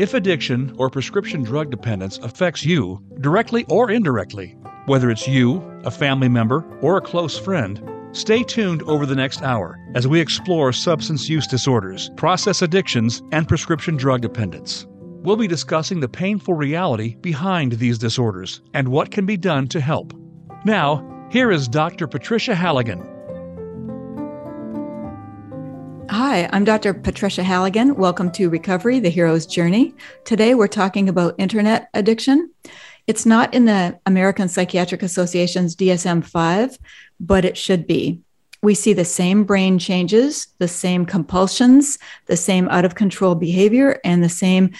[0.00, 4.56] If addiction or prescription drug dependence affects you, directly or indirectly,
[4.86, 9.42] whether it's you, a family member, or a close friend, stay tuned over the next
[9.42, 14.86] hour as we explore substance use disorders, process addictions, and prescription drug dependence.
[14.88, 19.82] We'll be discussing the painful reality behind these disorders and what can be done to
[19.82, 20.14] help.
[20.64, 22.06] Now, here is Dr.
[22.06, 23.06] Patricia Halligan.
[26.12, 26.92] Hi, I'm Dr.
[26.92, 27.94] Patricia Halligan.
[27.94, 29.94] Welcome to Recovery, the Hero's Journey.
[30.24, 32.50] Today we're talking about internet addiction.
[33.06, 36.78] It's not in the American Psychiatric Association's DSM 5,
[37.20, 38.18] but it should be.
[38.60, 44.00] We see the same brain changes, the same compulsions, the same out of control behavior,
[44.02, 44.72] and the same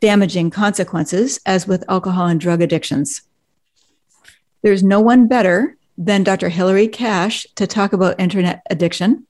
[0.00, 3.22] damaging consequences as with alcohol and drug addictions.
[4.60, 6.50] There's no one better than Dr.
[6.50, 9.26] Hilary Cash to talk about internet addiction.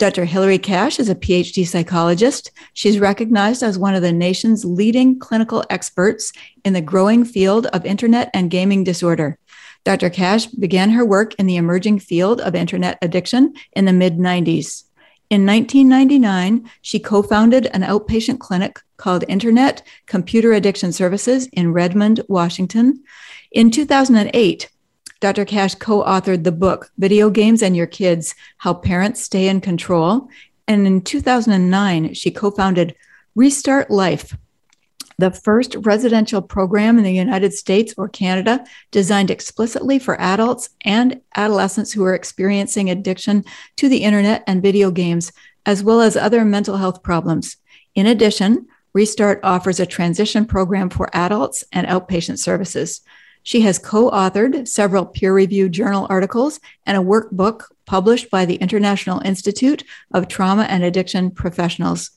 [0.00, 0.24] Dr.
[0.24, 2.52] Hilary Cash is a PhD psychologist.
[2.72, 6.32] She's recognized as one of the nation's leading clinical experts
[6.64, 9.38] in the growing field of internet and gaming disorder.
[9.84, 10.08] Dr.
[10.08, 14.84] Cash began her work in the emerging field of internet addiction in the mid 90s.
[15.28, 22.22] In 1999, she co founded an outpatient clinic called Internet Computer Addiction Services in Redmond,
[22.26, 23.04] Washington.
[23.52, 24.70] In 2008,
[25.20, 25.44] Dr.
[25.44, 30.28] Cash co authored the book, Video Games and Your Kids How Parents Stay in Control.
[30.66, 32.94] And in 2009, she co founded
[33.34, 34.36] Restart Life,
[35.18, 41.20] the first residential program in the United States or Canada designed explicitly for adults and
[41.36, 43.44] adolescents who are experiencing addiction
[43.76, 45.32] to the internet and video games,
[45.66, 47.58] as well as other mental health problems.
[47.94, 53.02] In addition, Restart offers a transition program for adults and outpatient services.
[53.42, 58.56] She has co authored several peer reviewed journal articles and a workbook published by the
[58.56, 62.10] International Institute of Trauma and Addiction Professionals.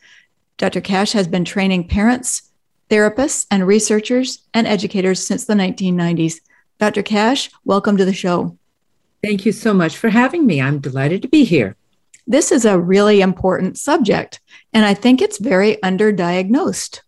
[0.57, 0.81] Dr.
[0.81, 2.51] Cash has been training parents,
[2.89, 6.41] therapists, and researchers and educators since the 1990s.
[6.79, 7.01] Dr.
[7.01, 8.57] Cash, welcome to the show.
[9.23, 10.61] Thank you so much for having me.
[10.61, 11.75] I'm delighted to be here.
[12.27, 14.41] This is a really important subject,
[14.73, 17.01] and I think it's very underdiagnosed.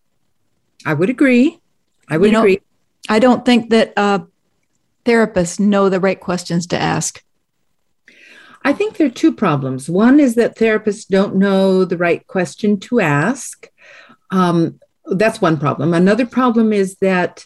[0.86, 1.60] I would agree.
[2.10, 2.62] I would you know, agree.
[3.10, 4.20] I don't think that uh,
[5.06, 7.24] therapists know the right questions to ask.
[8.64, 9.90] I think there are two problems.
[9.90, 13.70] One is that therapists don't know the right question to ask.
[14.32, 15.94] Um, that's one problem.
[15.94, 17.46] Another problem is that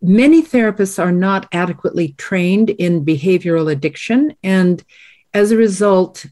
[0.00, 4.34] many therapists are not adequately trained in behavioral addiction.
[4.42, 4.82] And
[5.34, 6.24] as a result,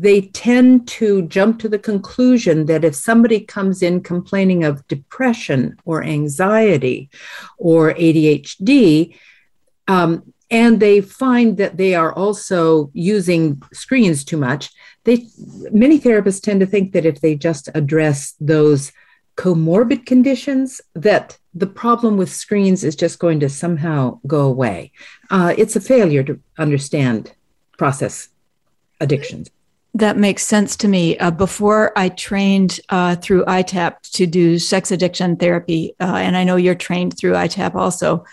[0.00, 5.76] they tend to jump to the conclusion that if somebody comes in complaining of depression
[5.84, 7.10] or anxiety
[7.58, 9.16] or ADHD,
[9.88, 14.70] um, and they find that they are also using screens too much,
[15.04, 15.26] they
[15.72, 18.92] many therapists tend to think that if they just address those
[19.36, 24.92] comorbid conditions, that the problem with screens is just going to somehow go away.
[25.30, 27.32] Uh, it's a failure to understand
[27.76, 28.28] process
[29.00, 29.50] addictions.
[29.94, 31.16] That makes sense to me.
[31.18, 36.44] Uh, before I trained uh, through ITAP to do sex addiction therapy, uh, and I
[36.44, 38.24] know you're trained through ITAP also,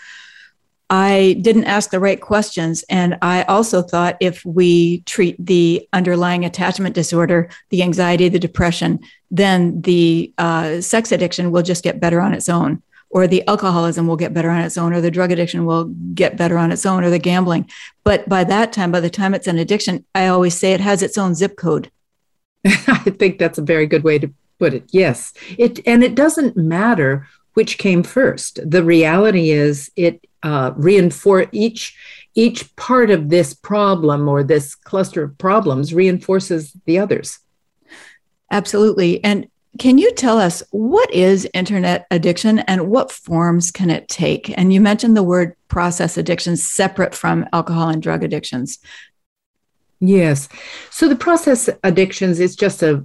[0.90, 2.84] I didn't ask the right questions.
[2.90, 9.00] And I also thought if we treat the underlying attachment disorder, the anxiety, the depression,
[9.30, 12.82] then the uh, sex addiction will just get better on its own
[13.14, 16.36] or the alcoholism will get better on its own, or the drug addiction will get
[16.36, 17.70] better on its own, or the gambling.
[18.02, 21.00] But by that time, by the time it's an addiction, I always say it has
[21.00, 21.92] its own zip code.
[22.66, 24.84] I think that's a very good way to put it.
[24.90, 25.32] Yes.
[25.56, 28.58] It and it doesn't matter which came first.
[28.68, 31.96] The reality is it uh, reinforce each
[32.34, 37.38] each part of this problem or this cluster of problems reinforces the others.
[38.50, 39.22] Absolutely.
[39.22, 39.46] And
[39.78, 44.56] can you tell us what is internet addiction and what forms can it take?
[44.56, 48.78] And you mentioned the word process addiction separate from alcohol and drug addictions.
[50.00, 50.48] Yes.
[50.90, 53.04] So the process addictions is just a,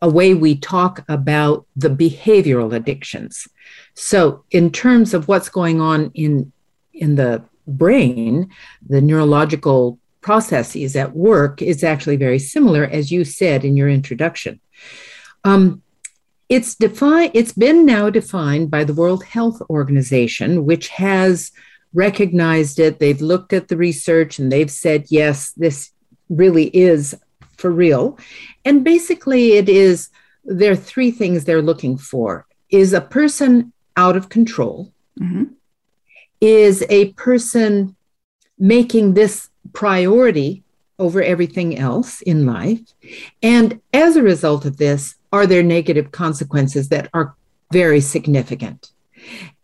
[0.00, 3.46] a way we talk about the behavioral addictions.
[3.94, 6.52] So in terms of what's going on in
[6.92, 8.50] in the brain,
[8.86, 14.60] the neurological processes at work is actually very similar, as you said in your introduction.
[15.44, 15.82] Um,
[16.50, 21.52] it's defined it's been now defined by the world health organization which has
[21.94, 22.98] recognized it.
[22.98, 25.90] They've looked at the research and they've said yes this
[26.28, 27.16] really is
[27.56, 28.18] for real.
[28.64, 30.10] And basically it is
[30.44, 32.46] there are three things they're looking for.
[32.70, 34.92] Is a person out of control?
[35.20, 35.44] Mm-hmm.
[36.40, 37.94] is a person
[38.58, 40.62] making this priority
[40.98, 42.80] over everything else in life?
[43.42, 47.34] And as a result of this are there negative consequences that are
[47.72, 48.90] very significant?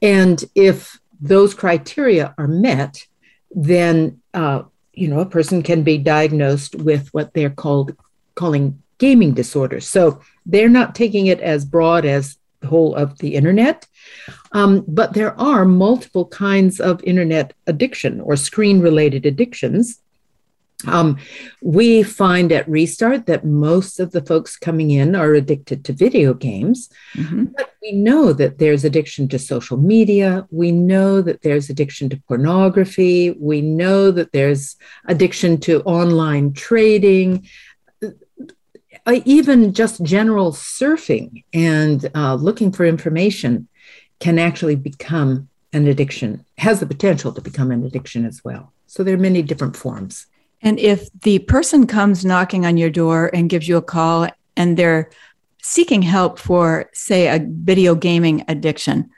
[0.03, 3.07] And if those criteria are met,
[3.51, 7.97] then uh, you know a person can be diagnosed with what they're called
[8.35, 9.89] calling gaming disorders.
[9.89, 13.87] So they're not taking it as broad as the whole of the internet,
[14.53, 20.01] um, but there are multiple kinds of internet addiction or screen related addictions
[20.87, 21.19] um,
[21.63, 26.35] we find at Restart that most of the folks coming in are addicted to video
[26.35, 27.47] games, mm-hmm.
[27.57, 30.47] but we know that there's addiction to social media.
[30.51, 33.31] We know that there's addiction to pornography.
[33.41, 34.77] We know that there's
[35.07, 37.49] addiction to online trading.
[39.07, 43.69] Uh, even just general surfing and uh, looking for information
[44.19, 48.73] can actually become an addiction, has the potential to become an addiction as well.
[48.87, 50.27] So there are many different forms.
[50.67, 54.27] And if the person comes knocking on your door and gives you a call
[54.57, 55.11] and they're
[55.63, 59.09] seeking help for, say, a video gaming addiction,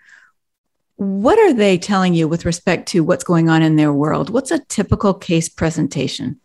[0.96, 4.28] what are they telling you with respect to what's going on in their world?
[4.28, 6.38] What's a typical case presentation?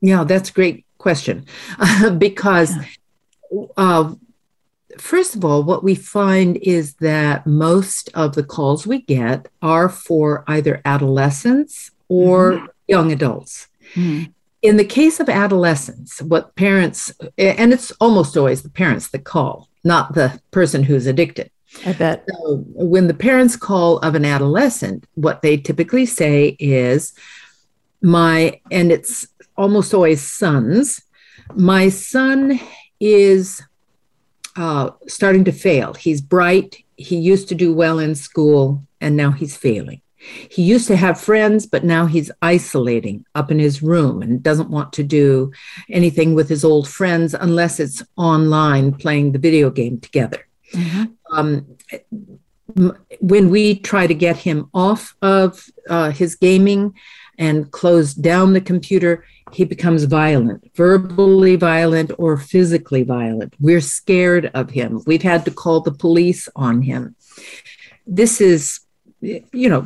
[0.00, 1.46] Yeah, that's a great question.
[2.18, 2.74] because,
[3.76, 4.12] uh,
[4.98, 9.88] first of all, what we find is that most of the calls we get are
[9.88, 12.66] for either adolescents or mm-hmm.
[12.88, 13.68] young adults.
[13.94, 14.32] Mm-hmm
[14.62, 19.68] in the case of adolescents, what parents, and it's almost always the parents that call,
[19.84, 21.50] not the person who's addicted.
[21.86, 22.24] I bet.
[22.28, 27.12] So when the parents call of an adolescent, what they typically say is,
[28.02, 29.26] my, and it's
[29.56, 31.02] almost always sons,
[31.54, 32.58] my son
[33.00, 33.62] is
[34.56, 35.94] uh, starting to fail.
[35.94, 36.82] He's bright.
[36.96, 40.00] He used to do well in school, and now he's failing.
[40.18, 44.70] He used to have friends, but now he's isolating up in his room and doesn't
[44.70, 45.52] want to do
[45.88, 50.46] anything with his old friends unless it's online playing the video game together.
[50.72, 51.04] Mm-hmm.
[51.32, 51.66] Um,
[53.20, 56.94] when we try to get him off of uh, his gaming
[57.38, 63.54] and close down the computer, he becomes violent, verbally violent or physically violent.
[63.60, 65.02] We're scared of him.
[65.06, 67.16] We've had to call the police on him.
[68.06, 68.80] This is
[69.20, 69.84] you know,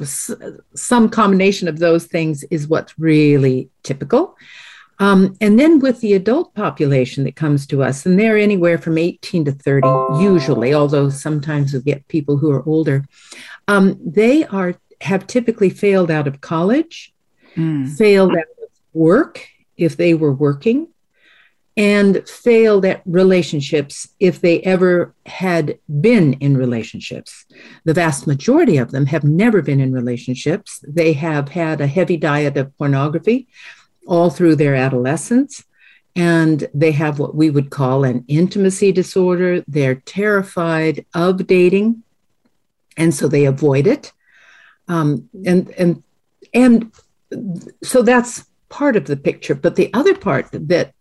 [0.75, 4.37] some combination of those things is what's really typical.
[4.99, 8.99] Um, and then with the adult population that comes to us, and they're anywhere from
[8.99, 9.89] 18 to 30,
[10.21, 13.05] usually, although sometimes we get people who are older,
[13.69, 17.13] um, they are have typically failed out of college,
[17.57, 17.89] mm.
[17.97, 20.87] failed out of work if they were working,
[21.77, 27.47] and failed at relationships if they ever had been in relationships.
[27.85, 30.85] The vast majority of them have never been in relationships.
[30.87, 33.49] They have had a heavy diet of pornography
[34.07, 35.65] all through their adolescence.
[36.15, 39.65] And they have what we would call an intimacy disorder.
[39.67, 42.03] They're terrified of dating,
[42.99, 44.13] and so they avoid it.
[44.89, 46.03] Um, and and
[46.53, 46.93] and
[47.83, 49.55] so that's part of the picture.
[49.55, 50.93] But the other part that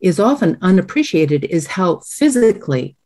[0.00, 2.96] is often unappreciated is how physically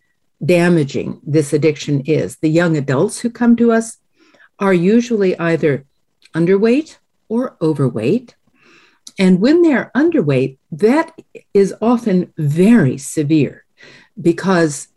[0.45, 2.37] damaging this addiction is.
[2.37, 3.99] The young adults who come to us
[4.59, 5.85] are usually either
[6.35, 8.35] underweight or overweight.
[9.19, 11.19] And when they're underweight, that
[11.55, 13.65] is often very severe
[14.21, 14.89] because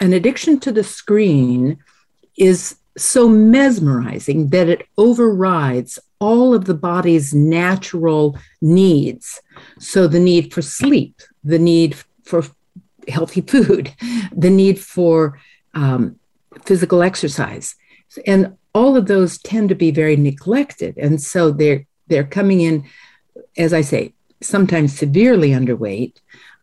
[0.00, 1.78] an addiction to the screen
[2.36, 9.40] is so mesmerizing that it overrides all of the body's natural needs.
[9.78, 12.44] So, the need for sleep, the need for
[13.08, 13.92] healthy food,
[14.32, 15.38] the need for
[15.74, 16.18] um,
[16.64, 17.74] physical exercise.
[18.26, 20.96] And all of those tend to be very neglected.
[20.98, 22.84] And so they're, they're coming in,
[23.56, 24.12] as I say,
[24.42, 26.18] sometimes severely underweight,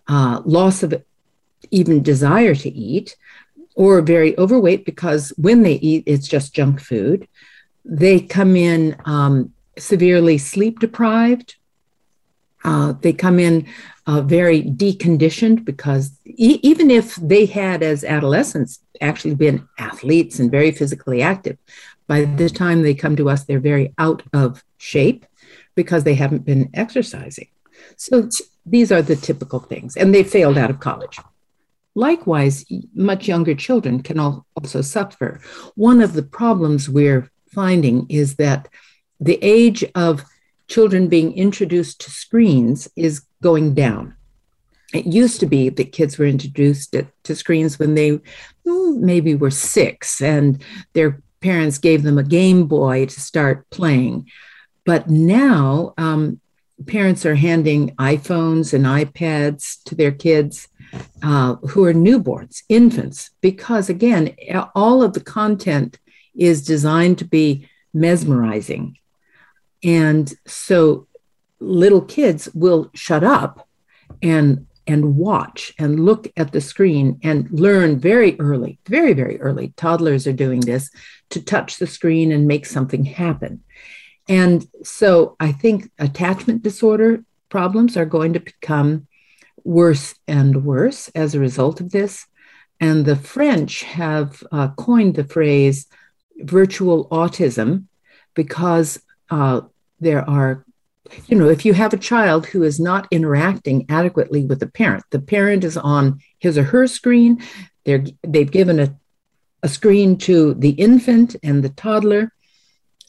[0.07, 0.93] uh, loss of
[1.71, 3.15] even desire to eat,
[3.75, 7.27] or very overweight because when they eat, it's just junk food.
[7.85, 11.55] They come in um, severely sleep deprived.
[12.63, 13.67] Uh, they come in
[14.07, 20.49] uh, very deconditioned because e- even if they had, as adolescents, actually been athletes and
[20.49, 21.57] very physically active,
[22.07, 25.25] by the time they come to us, they're very out of shape
[25.75, 27.47] because they haven't been exercising.
[27.97, 28.29] So
[28.65, 31.19] these are the typical things, and they failed out of college.
[31.95, 35.41] Likewise, much younger children can also suffer.
[35.75, 38.67] One of the problems we're finding is that
[39.19, 40.23] the age of
[40.67, 44.15] children being introduced to screens is going down.
[44.93, 48.19] It used to be that kids were introduced to screens when they
[48.65, 54.29] hmm, maybe were six and their parents gave them a Game Boy to start playing.
[54.85, 56.39] But now um,
[56.85, 60.67] parents are handing iPhones and iPads to their kids
[61.21, 64.35] uh, who are newborns, infants, because again,
[64.75, 65.99] all of the content
[66.35, 68.97] is designed to be mesmerizing.
[69.83, 71.07] And so
[71.59, 73.67] little kids will shut up
[74.21, 79.73] and and watch and look at the screen and learn very early, very, very early.
[79.77, 80.91] Toddlers are doing this
[81.29, 83.63] to touch the screen and make something happen.
[84.27, 89.07] And so I think attachment disorder problems are going to become
[89.63, 92.25] worse and worse as a result of this.
[92.79, 95.87] And the French have uh, coined the phrase
[96.39, 97.85] virtual autism
[98.33, 98.99] because
[99.29, 99.61] uh,
[99.99, 100.65] there are,
[101.27, 105.03] you know, if you have a child who is not interacting adequately with the parent,
[105.11, 107.41] the parent is on his or her screen,
[107.85, 108.97] they're, they've given a,
[109.61, 112.31] a screen to the infant and the toddler,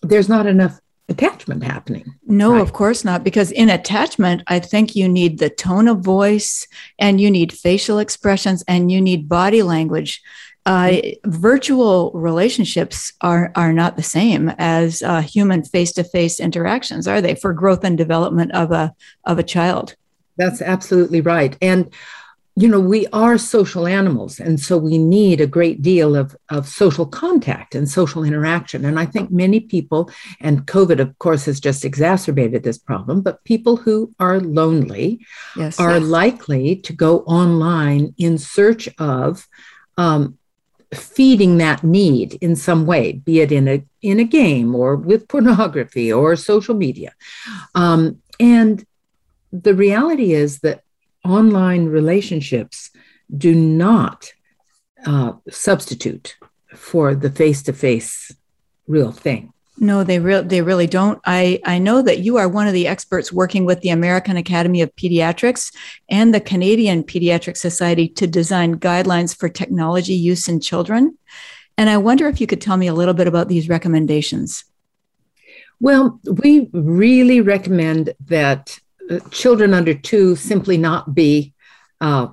[0.02, 2.14] there's not enough attachment happening.
[2.26, 2.60] No, right?
[2.62, 3.24] of course not.
[3.24, 6.66] Because in attachment, I think you need the tone of voice
[6.98, 10.22] and you need facial expressions and you need body language.
[10.66, 10.96] Uh,
[11.26, 17.20] virtual relationships are are not the same as uh, human face to face interactions, are
[17.20, 17.34] they?
[17.34, 18.94] For growth and development of a
[19.24, 19.94] of a child.
[20.38, 21.54] That's absolutely right.
[21.60, 21.92] And
[22.56, 26.68] you know, we are social animals, and so we need a great deal of, of
[26.68, 28.84] social contact and social interaction.
[28.84, 30.08] And I think many people,
[30.40, 35.80] and COVID, of course, has just exacerbated this problem, but people who are lonely yes,
[35.80, 36.02] are yes.
[36.02, 39.48] likely to go online in search of
[39.98, 40.38] um,
[40.94, 45.26] feeding that need in some way, be it in a in a game or with
[45.34, 47.12] pornography or social media.
[47.74, 48.86] Um, and
[49.50, 50.83] the reality is that
[51.24, 52.90] online relationships
[53.36, 54.32] do not
[55.06, 56.36] uh, substitute
[56.74, 58.34] for the face to face
[58.86, 59.52] real thing.
[59.76, 61.20] No, they really they really don't.
[61.24, 64.82] I I know that you are one of the experts working with the American Academy
[64.82, 65.74] of Pediatrics
[66.08, 71.18] and the Canadian Pediatric Society to design guidelines for technology use in children.
[71.76, 74.64] And I wonder if you could tell me a little bit about these recommendations.
[75.80, 78.78] Well, we really recommend that
[79.30, 81.52] children under two simply not be
[82.00, 82.28] uh,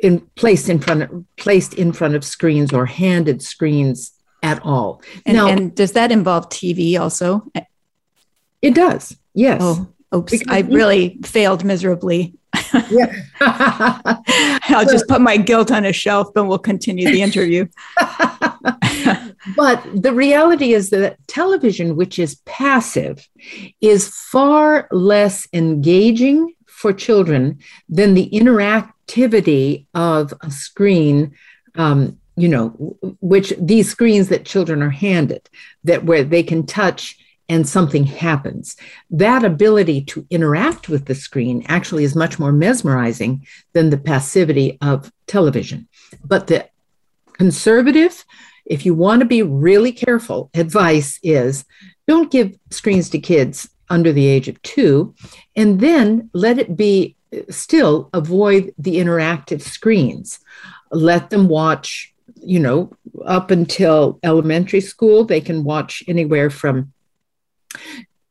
[0.00, 5.02] in, placed in front of placed in front of screens or handed screens at all.
[5.24, 7.46] And, now, and does that involve TV also?
[8.60, 9.16] It does.
[9.34, 9.60] Yes.
[9.62, 10.32] Oh, oops!
[10.32, 12.34] Because I really failed miserably.
[12.90, 13.12] yeah.
[13.40, 17.66] I'll just put my guilt on a shelf, and we'll continue the interview.
[19.56, 23.28] but the reality is that television, which is passive,
[23.80, 27.58] is far less engaging for children
[27.88, 31.34] than the interactivity of a screen.
[31.74, 32.68] Um, you know,
[33.20, 35.50] which these screens that children are handed,
[35.84, 37.18] that where they can touch
[37.48, 38.76] and something happens.
[39.10, 44.78] That ability to interact with the screen actually is much more mesmerizing than the passivity
[44.80, 45.88] of television.
[46.24, 46.68] But the
[47.34, 48.24] conservative,
[48.64, 51.64] if you want to be really careful, advice is
[52.06, 55.14] don't give screens to kids under the age of two,
[55.54, 57.16] and then let it be
[57.50, 60.38] still avoid the interactive screens.
[60.90, 62.92] Let them watch, you know,
[63.24, 66.92] up until elementary school, they can watch anywhere from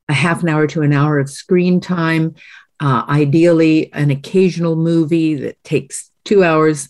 [0.09, 2.35] a half an hour to an hour of screen time,
[2.79, 6.89] uh, ideally, an occasional movie that takes two hours.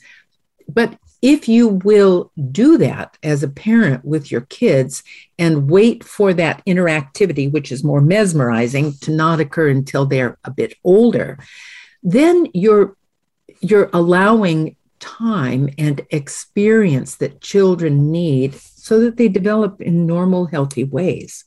[0.67, 5.03] But if you will do that as a parent with your kids
[5.37, 10.51] and wait for that interactivity, which is more mesmerizing, to not occur until they're a
[10.51, 11.37] bit older,
[12.03, 12.95] then you're
[13.59, 20.83] you're allowing time and experience that children need so that they develop in normal healthy
[20.83, 21.45] ways.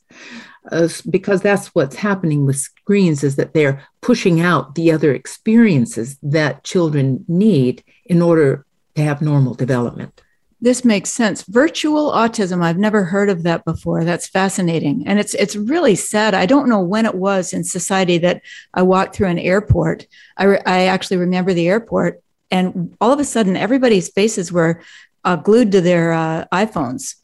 [0.71, 6.17] Uh, because that's what's happening with screens is that they're pushing out the other experiences
[6.23, 8.64] that children need in order
[8.95, 10.21] to have normal development.
[10.61, 11.43] This makes sense.
[11.43, 14.03] Virtual autism i've never heard of that before.
[14.03, 15.03] That's fascinating.
[15.05, 16.33] And it's it's really sad.
[16.33, 18.41] I don't know when it was in society that
[18.73, 20.07] i walked through an airport.
[20.37, 24.81] I, re- I actually remember the airport and all of a sudden everybody's faces were
[25.23, 27.15] uh, glued to their uh, iphones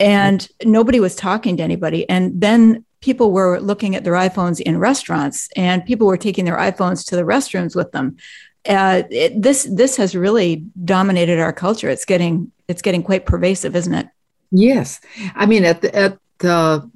[0.00, 2.08] and nobody was talking to anybody.
[2.08, 6.56] And then people were looking at their iPhones in restaurants, and people were taking their
[6.56, 8.16] iPhones to the restrooms with them.
[8.68, 11.88] Uh, it, this this has really dominated our culture.
[11.88, 14.08] It's getting it's getting quite pervasive, isn't it?
[14.50, 15.00] Yes,
[15.34, 16.90] I mean at the, at the,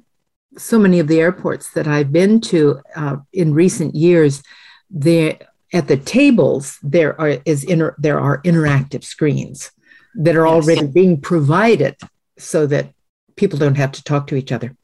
[0.57, 4.43] so many of the airports that I've been to uh, in recent years,
[4.89, 5.39] there
[5.73, 9.71] at the tables there are is inter, there are interactive screens
[10.15, 10.53] that are yes.
[10.53, 11.95] already being provided
[12.37, 12.93] so that
[13.35, 14.75] people don't have to talk to each other.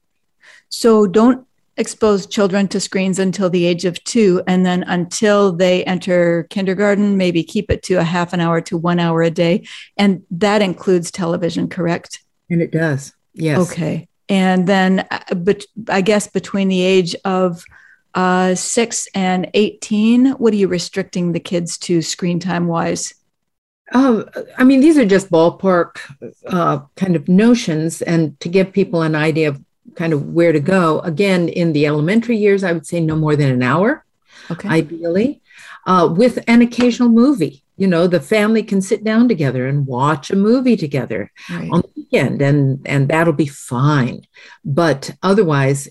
[0.70, 1.48] So don't
[1.80, 7.18] expose children to screens until the age of two, and then until they enter kindergarten,
[7.18, 9.66] maybe keep it to a half an hour to one hour a day.
[9.98, 12.22] And that includes television, correct?
[12.50, 13.14] And it does.
[13.34, 13.72] Yes.
[13.72, 14.08] Okay.
[14.28, 17.64] And then, uh, but I guess between the age of
[18.14, 23.14] uh, six and 18, what are you restricting the kids to screen time wise?
[23.92, 25.98] Um, I mean, these are just ballpark
[26.46, 29.64] uh, kind of notions, and to give people an idea of
[29.96, 31.00] kind of where to go.
[31.00, 34.06] Again, in the elementary years, I would say no more than an hour,
[34.52, 34.70] okay.
[34.70, 35.42] ideally,
[35.86, 37.64] uh, with an occasional movie.
[37.78, 41.70] You know, the family can sit down together and watch a movie together right.
[41.72, 44.24] on the weekend, and and that'll be fine.
[44.66, 45.88] But otherwise,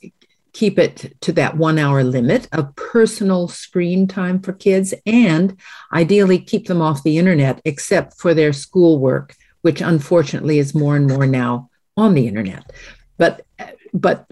[0.53, 5.57] keep it to that one hour limit of personal screen time for kids and
[5.93, 11.07] ideally keep them off the internet except for their schoolwork which unfortunately is more and
[11.07, 12.73] more now on the internet
[13.19, 13.47] but
[13.93, 14.31] but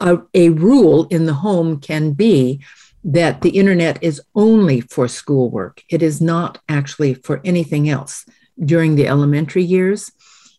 [0.00, 2.62] a, a rule in the home can be
[3.02, 5.82] that the internet is only for schoolwork.
[5.90, 8.24] It is not actually for anything else.
[8.64, 10.10] During the elementary years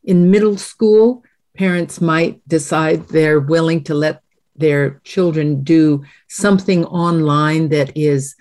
[0.04, 1.24] in middle school
[1.56, 4.22] parents might decide they're willing to let
[4.56, 8.36] their children do something online that is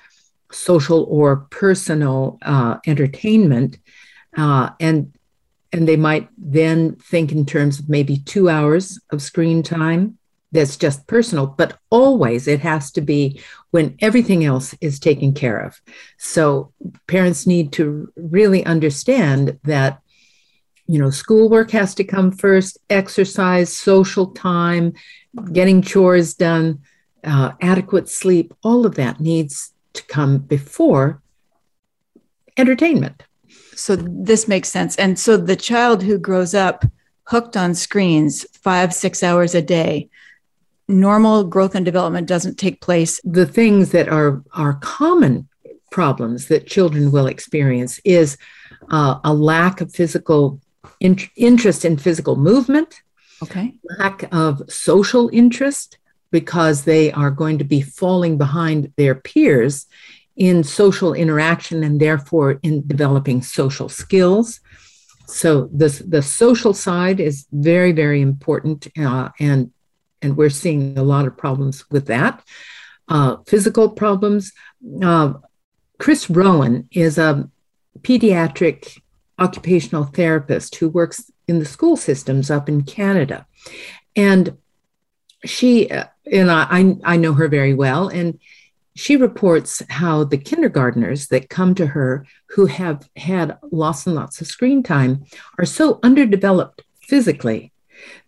[0.53, 3.79] social or personal uh, entertainment,
[4.37, 5.14] uh, and
[5.75, 10.19] and they might then think in terms of maybe two hours of screen time
[10.53, 13.41] that's just personal, but always it has to be
[13.73, 15.81] when everything else is taken care of.
[16.17, 16.73] So
[17.09, 20.01] parents need to really understand that
[20.87, 24.93] you know schoolwork has to come first exercise social time
[25.53, 26.83] getting chores done,
[27.25, 31.21] uh, adequate sleep, all of that needs to come before
[32.57, 33.25] entertainment.
[33.75, 34.97] So this makes sense.
[34.97, 36.85] And so the child who grows up
[37.25, 40.09] hooked on screens five, six hours a day,
[40.89, 43.21] normal growth and development doesn't take place.
[43.25, 45.49] The things that are, are common
[45.91, 48.37] problems that children will experience is
[48.91, 50.61] uh, a lack of physical
[51.01, 53.03] in- interest in physical movement,
[53.43, 53.75] Okay.
[53.99, 55.99] Lack of social interest
[56.31, 59.87] because they are going to be falling behind their peers
[60.37, 64.61] in social interaction and therefore in developing social skills.
[65.27, 69.71] So the the social side is very, very important, uh, and
[70.21, 72.43] and we're seeing a lot of problems with that.
[73.09, 74.53] Uh, physical problems.
[75.03, 75.35] Uh,
[75.99, 77.49] Cris Rowan is a
[78.01, 79.01] pediatric
[79.39, 83.47] occupational therapist who works in the school systems up in Canada.
[84.17, 84.57] And
[85.45, 88.39] she, uh, and I, I know her very well, and
[88.95, 94.41] she reports how the kindergartners that come to her who have had lots and lots
[94.41, 95.25] of screen time
[95.59, 97.73] are so underdeveloped physically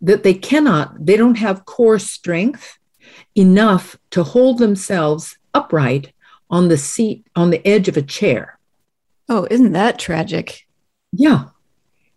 [0.00, 2.79] that they cannot, they don't have core strength
[3.35, 6.12] enough to hold themselves upright
[6.50, 8.59] on the seat, on the edge of a chair.
[9.29, 10.66] Oh, isn't that tragic?
[11.12, 11.44] Yeah.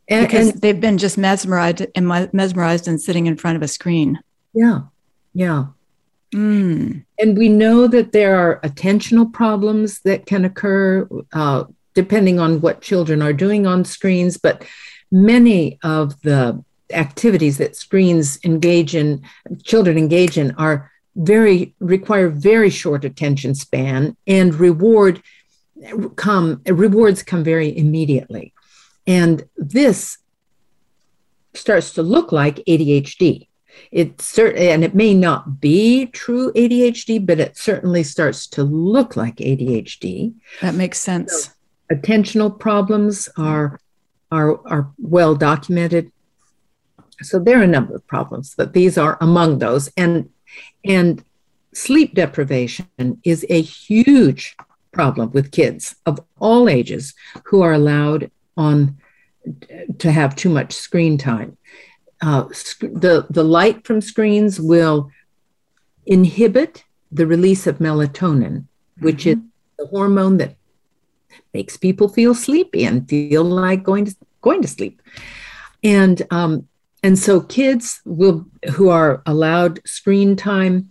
[0.08, 3.68] And, because and, they've been just mesmerized and mesmerized and sitting in front of a
[3.68, 4.20] screen.
[4.54, 4.82] Yeah,
[5.34, 5.68] yeah.
[6.34, 7.04] Mm.
[7.20, 11.64] And we know that there are attentional problems that can occur uh,
[11.96, 14.64] depending on what children are doing on screens, but
[15.12, 19.24] many of the activities that screens engage in,
[19.64, 25.22] children engage in, are very require very short attention span and reward
[26.16, 28.54] come rewards come very immediately
[29.10, 30.20] and this
[31.56, 33.48] starts to look like ADHD.
[33.92, 39.16] It certainly, and it may not be true ADHD, but it certainly starts to look
[39.16, 40.34] like ADHD.
[40.62, 41.46] That makes sense.
[41.46, 41.52] So
[41.96, 43.80] attentional problems are
[44.32, 46.12] are are well documented.
[47.22, 49.90] So there are a number of problems, but these are among those.
[49.98, 50.30] And
[50.86, 51.24] and
[51.74, 52.88] sleep deprivation
[53.24, 54.56] is a huge
[54.92, 57.14] problem with kids of all ages
[57.46, 58.98] who are allowed on
[60.00, 61.58] to have too much screen time.
[62.22, 65.10] Uh, sc- the, the light from screens will
[66.06, 68.66] inhibit the release of melatonin,
[69.00, 69.40] which mm-hmm.
[69.40, 69.46] is
[69.78, 70.56] the hormone that
[71.54, 75.02] makes people feel sleepy and feel like going to going to sleep.
[75.84, 76.68] And um,
[77.04, 80.90] and so kids will who are allowed screen time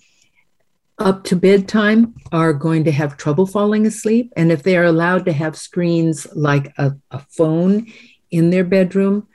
[0.99, 4.33] up to bedtime are going to have trouble falling asleep.
[4.37, 7.87] And if they are allowed to have screens like a, a phone
[8.31, 9.29] in their bedroom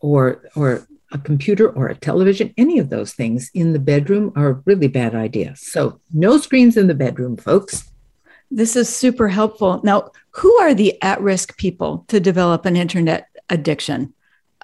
[0.00, 4.48] or, or a computer or a television, any of those things in the bedroom are
[4.48, 5.54] a really bad idea.
[5.56, 7.90] So, no screens in the bedroom, folks.
[8.50, 9.80] This is super helpful.
[9.82, 14.12] Now, who are the at risk people to develop an internet addiction?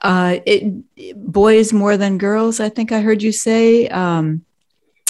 [0.03, 3.89] Uh, it, boys more than girls, I think I heard you say.
[3.89, 4.45] Um,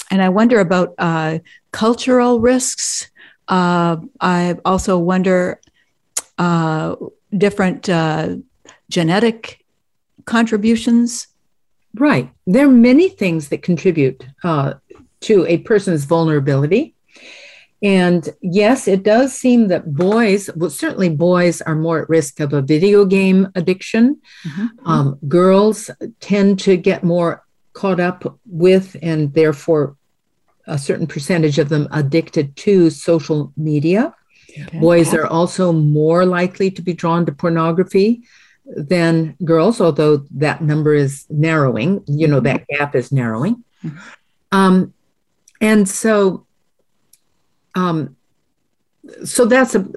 [0.09, 1.39] and I wonder about uh,
[1.71, 3.09] cultural risks.
[3.47, 5.59] Uh, I also wonder
[6.37, 6.95] uh,
[7.35, 8.35] different uh,
[8.89, 9.63] genetic
[10.25, 11.27] contributions.
[11.95, 12.31] Right.
[12.47, 14.75] There are many things that contribute uh,
[15.21, 16.95] to a person's vulnerability.
[17.83, 22.53] And yes, it does seem that boys, well, certainly boys are more at risk of
[22.53, 24.21] a video game addiction.
[24.47, 24.87] Mm-hmm.
[24.87, 29.95] Um, girls tend to get more caught up with and therefore
[30.67, 34.13] a certain percentage of them addicted to social media.
[34.49, 34.79] Okay.
[34.79, 38.23] Boys are also more likely to be drawn to pornography
[38.75, 42.03] than girls, although that number is narrowing.
[42.07, 43.63] You know, that gap is narrowing.
[43.83, 43.97] Mm-hmm.
[44.51, 44.93] Um,
[45.59, 46.45] and so,
[47.75, 48.15] um,
[49.23, 49.87] so that's a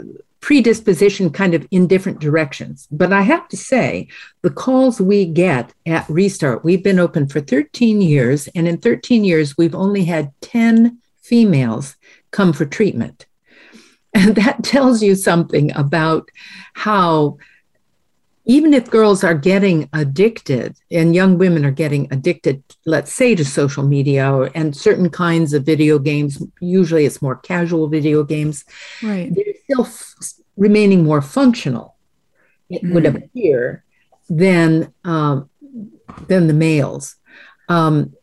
[0.41, 2.87] predisposition kind of in different directions.
[2.91, 4.09] But I have to say,
[4.43, 9.25] the calls we get at Restart, we've been open for 13 years, and in 13
[9.25, 11.97] years, we've only had 10 females
[12.31, 13.27] come for treatment.
[14.17, 16.31] And that tells you something about
[16.75, 17.39] how
[18.47, 23.45] even if girls are getting addicted and young women are getting addicted, let's say to
[23.45, 28.65] social media or, and certain kinds of video games, usually it's more casual video games,
[29.03, 29.35] right.
[29.35, 30.15] they're still f-
[30.57, 31.97] remaining more functional,
[32.69, 32.93] it mm.
[32.93, 33.83] would appear,
[34.29, 35.49] than, um,
[36.29, 37.17] than the males.
[37.69, 38.15] Um,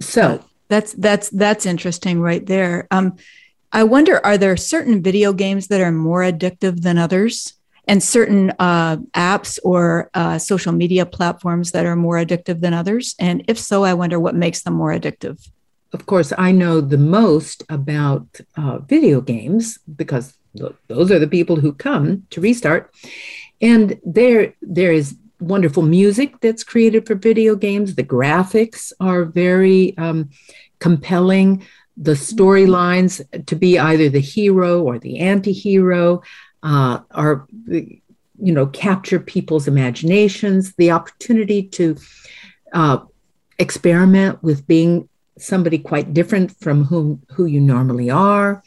[0.00, 2.86] so that's that's that's interesting right there.
[2.90, 3.16] Um,
[3.72, 7.54] I wonder, are there certain video games that are more addictive than others?
[7.88, 13.14] And certain uh, apps or uh, social media platforms that are more addictive than others?
[13.18, 15.48] And if so, I wonder what makes them more addictive.
[15.92, 20.36] Of course, I know the most about uh, video games because
[20.88, 22.94] those are the people who come to restart.
[23.60, 27.94] And there, there is wonderful music that's created for video games.
[27.94, 30.30] The graphics are very um,
[30.78, 31.64] compelling.
[31.96, 36.22] The storylines to be either the hero or the anti hero
[36.62, 41.96] uh, are you know capture people's imaginations the opportunity to
[42.72, 42.98] uh,
[43.58, 48.62] experiment with being somebody quite different from whom who you normally are.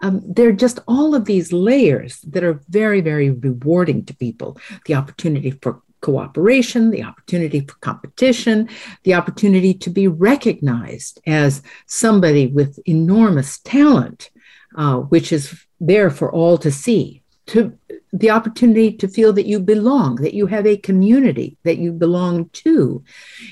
[0.00, 4.58] Um, there are just all of these layers that are very very rewarding to people.
[4.86, 8.68] The opportunity for cooperation the opportunity for competition
[9.04, 14.30] the opportunity to be recognized as somebody with enormous talent
[14.74, 17.76] uh, which is there for all to see to
[18.12, 22.48] the opportunity to feel that you belong, that you have a community that you belong
[22.50, 23.02] to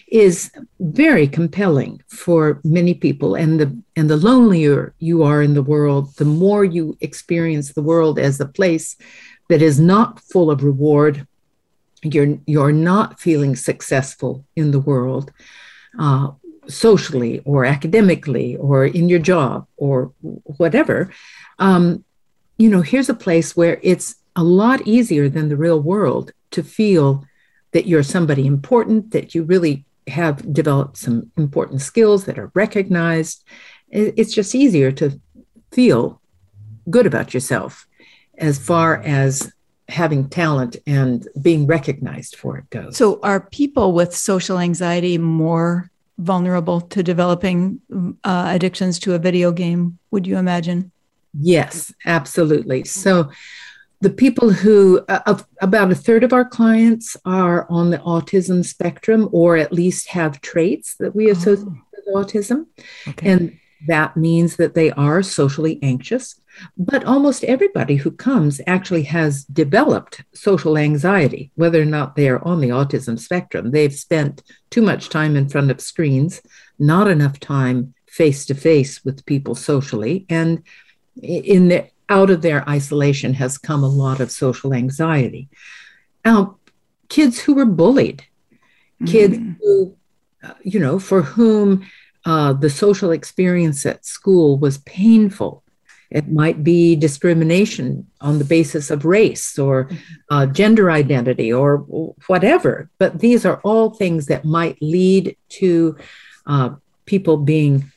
[0.08, 3.34] is very compelling for many people.
[3.34, 7.82] And the and the lonelier you are in the world, the more you experience the
[7.82, 8.96] world as a place
[9.48, 11.26] that is not full of reward.
[12.02, 15.32] You're you're not feeling successful in the world.
[15.98, 16.32] Uh,
[16.68, 21.10] socially or academically or in your job or whatever
[21.58, 22.04] um,
[22.60, 26.62] you know, here's a place where it's a lot easier than the real world to
[26.62, 27.24] feel
[27.72, 33.44] that you're somebody important, that you really have developed some important skills that are recognized.
[33.88, 35.18] It's just easier to
[35.72, 36.20] feel
[36.90, 37.86] good about yourself
[38.36, 39.50] as far as
[39.88, 42.94] having talent and being recognized for it goes.
[42.94, 47.80] So, are people with social anxiety more vulnerable to developing
[48.22, 49.98] uh, addictions to a video game?
[50.10, 50.92] Would you imagine?
[51.32, 52.84] Yes, absolutely.
[52.84, 53.30] So
[54.00, 59.28] the people who, uh, about a third of our clients are on the autism spectrum
[59.30, 61.82] or at least have traits that we associate oh.
[61.92, 62.66] with autism.
[63.06, 63.30] Okay.
[63.30, 66.40] And that means that they are socially anxious.
[66.76, 72.44] But almost everybody who comes actually has developed social anxiety, whether or not they are
[72.44, 73.70] on the autism spectrum.
[73.70, 76.42] They've spent too much time in front of screens,
[76.78, 80.62] not enough time face to face with people socially, and
[81.22, 85.48] in the out of their isolation has come a lot of social anxiety.
[86.24, 86.58] Now,
[87.08, 88.24] kids who were bullied,
[89.06, 89.96] kids who,
[90.42, 91.86] uh, you know, for whom
[92.26, 95.62] uh, the social experience at school was painful.
[96.10, 99.96] It might be discrimination on the basis of race or mm-hmm.
[100.28, 101.78] uh, gender identity or
[102.26, 102.90] whatever.
[102.98, 105.96] But these are all things that might lead to
[106.46, 106.70] uh,
[107.06, 107.90] people being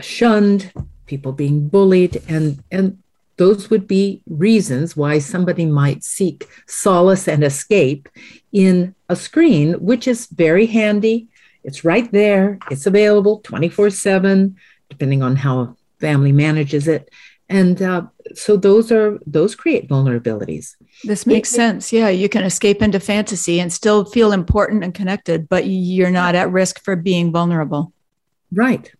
[0.00, 0.72] shunned,
[1.10, 2.96] people being bullied, and, and
[3.36, 8.08] those would be reasons why somebody might seek solace and escape
[8.52, 11.26] in a screen, which is very handy.
[11.64, 14.56] It's right there, it's available 24 7,
[14.88, 17.10] depending on how a family manages it.
[17.48, 18.02] And uh,
[18.34, 20.76] so those are those create vulnerabilities.
[21.02, 21.92] This makes it, sense.
[21.92, 26.36] Yeah, you can escape into fantasy and still feel important and connected, but you're not
[26.36, 27.92] at risk for being vulnerable.
[28.52, 28.92] Right.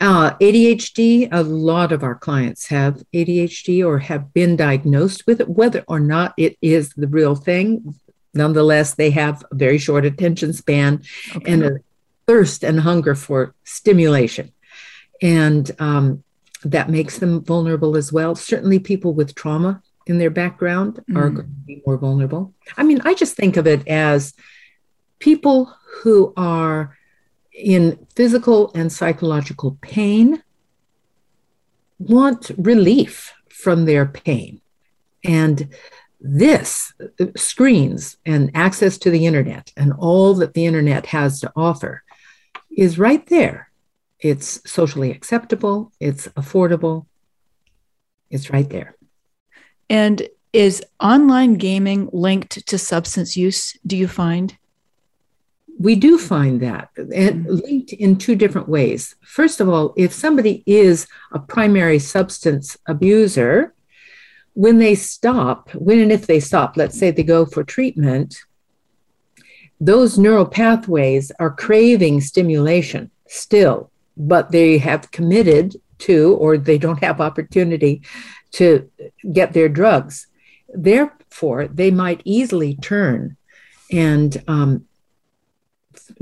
[0.00, 5.48] Uh, ADHD, a lot of our clients have ADHD or have been diagnosed with it,
[5.48, 7.94] whether or not it is the real thing.
[8.34, 11.02] Nonetheless, they have a very short attention span
[11.34, 11.52] okay.
[11.52, 11.76] and a
[12.26, 14.52] thirst and hunger for stimulation.
[15.22, 16.24] And um,
[16.64, 18.34] that makes them vulnerable as well.
[18.34, 21.16] Certainly, people with trauma in their background mm.
[21.16, 22.52] are going to be more vulnerable.
[22.76, 24.34] I mean, I just think of it as
[25.18, 26.96] people who are
[27.54, 30.42] in physical and psychological pain
[31.98, 34.60] want relief from their pain.
[35.24, 35.72] And
[36.20, 41.52] this uh, screens and access to the internet and all that the internet has to
[41.54, 42.02] offer
[42.76, 43.70] is right there.
[44.18, 47.06] It's socially acceptable, it's affordable,
[48.30, 48.96] it's right there.
[49.88, 54.56] And is online gaming linked to substance use, do you find?
[55.78, 57.54] We do find that and mm-hmm.
[57.56, 59.16] linked in two different ways.
[59.22, 63.74] First of all, if somebody is a primary substance abuser,
[64.54, 68.36] when they stop, when and if they stop, let's say they go for treatment,
[69.80, 77.02] those neural pathways are craving stimulation still, but they have committed to, or they don't
[77.02, 78.02] have opportunity
[78.52, 78.88] to
[79.32, 80.28] get their drugs.
[80.72, 83.36] Therefore, they might easily turn
[83.90, 84.86] and um,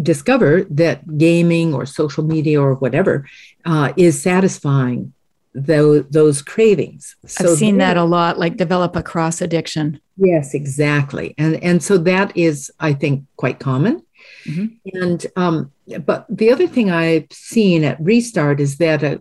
[0.00, 3.26] discover that gaming or social media or whatever
[3.64, 5.12] uh, is satisfying
[5.54, 7.16] those, those cravings.
[7.26, 10.00] So I've seen that a lot, like develop a cross addiction.
[10.16, 11.34] Yes, exactly.
[11.36, 14.02] And, and so that is, I think, quite common.
[14.44, 14.98] Mm-hmm.
[15.02, 15.72] And, um,
[16.04, 19.20] but the other thing I've seen at Restart is that a,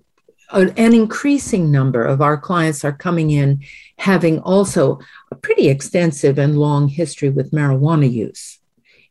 [0.51, 3.61] an increasing number of our clients are coming in
[3.97, 4.99] having also
[5.31, 8.59] a pretty extensive and long history with marijuana use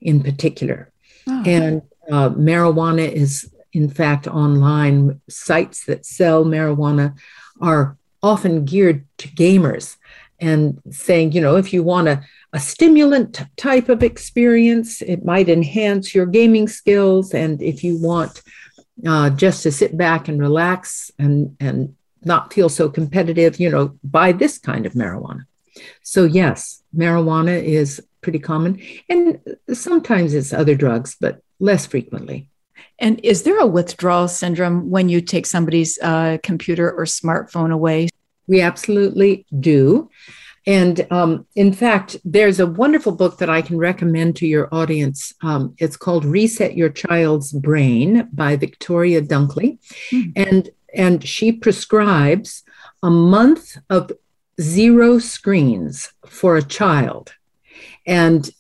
[0.01, 0.90] in particular.
[1.29, 1.43] Oh.
[1.47, 5.21] And uh, marijuana is, in fact, online.
[5.29, 7.17] Sites that sell marijuana
[7.61, 9.97] are often geared to gamers
[10.41, 15.49] and saying, you know, if you want a, a stimulant type of experience, it might
[15.49, 17.35] enhance your gaming skills.
[17.35, 18.43] And if you want
[19.07, 23.99] uh, just to sit back and relax and, and not feel so competitive, you know,
[24.03, 25.47] buy this kind of marijuana.
[26.03, 28.81] So, yes, marijuana is pretty common.
[29.09, 29.41] And
[29.73, 32.49] sometimes it's other drugs, but less frequently.
[32.99, 38.09] And is there a withdrawal syndrome when you take somebody's uh, computer or smartphone away?
[38.47, 40.11] We absolutely do.
[40.67, 45.33] And um, in fact, there's a wonderful book that I can recommend to your audience.
[45.43, 49.79] Um, it's called Reset Your Child's Brain by Victoria Dunckley.
[50.11, 50.31] Mm-hmm.
[50.37, 52.63] And, and she prescribes
[53.03, 54.13] a month of
[54.61, 57.33] zero screens for a child
[58.07, 58.51] and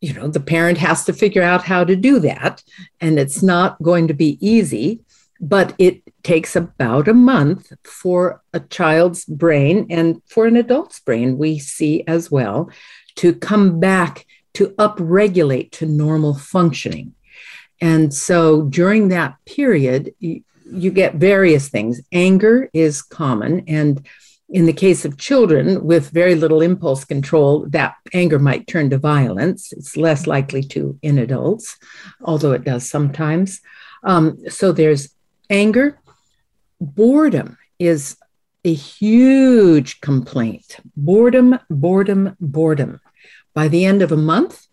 [0.00, 2.62] you know the parent has to figure out how to do that.
[3.00, 5.04] And it's not going to be easy
[5.40, 11.36] but it takes about a month for a child's brain and for an adult's brain
[11.36, 12.70] we see as well
[13.16, 17.12] to come back to upregulate to normal functioning.
[17.80, 22.00] And so during that period you, you get various things.
[22.12, 24.06] Anger is common and
[24.48, 28.98] in the case of children with very little impulse control, that anger might turn to
[28.98, 29.72] violence.
[29.72, 31.76] It's less likely to in adults,
[32.22, 33.60] although it does sometimes.
[34.02, 35.14] Um, so there's
[35.48, 35.98] anger.
[36.80, 38.16] Boredom is
[38.64, 40.76] a huge complaint.
[40.96, 43.00] Boredom, boredom, boredom.
[43.54, 44.66] By the end of a month,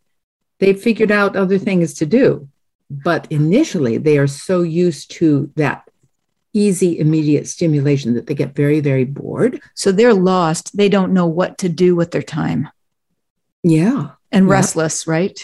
[0.60, 2.50] they've figured out other things to do.
[2.90, 5.90] But initially, they are so used to that
[6.54, 9.62] easy, immediate stimulation that they get very, very bored.
[9.74, 10.76] So they're lost.
[10.76, 12.70] They don't know what to do with their time.
[13.64, 14.12] Yeah.
[14.32, 14.52] And yeah.
[14.52, 15.40] restless, right?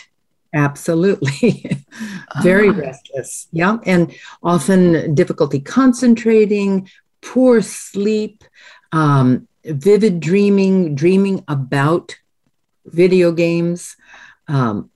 [0.53, 1.69] Absolutely.
[2.41, 2.73] very uh.
[2.73, 3.47] restless.
[3.51, 3.77] Yeah.
[3.85, 6.89] And often difficulty concentrating,
[7.21, 8.43] poor sleep,
[8.91, 12.17] um, vivid dreaming, dreaming about
[12.85, 13.95] video games.
[14.47, 14.89] Um,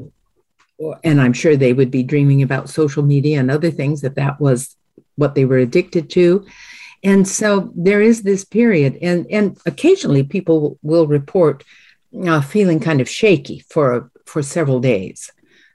[1.04, 4.40] and I'm sure they would be dreaming about social media and other things if that
[4.40, 4.76] was
[5.16, 6.46] what they were addicted to.
[7.04, 11.64] And so there is this period, and, and occasionally people will report
[12.26, 15.32] uh, feeling kind of shaky for, for several days.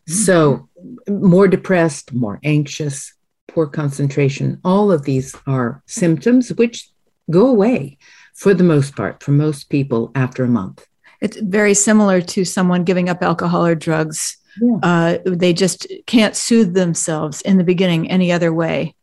[0.09, 0.13] Mm-hmm.
[0.13, 0.69] So
[1.09, 3.13] more depressed, more anxious,
[3.49, 4.61] poor concentration.
[4.65, 6.91] All of these are symptoms which
[7.31, 7.99] go away
[8.35, 10.87] for the most part for most people after a month.
[11.21, 14.37] It's very similar to someone giving up alcohol or drugs.
[14.61, 14.79] Yeah.
[14.83, 18.95] Uh, they just can't soothe themselves in the beginning any other way.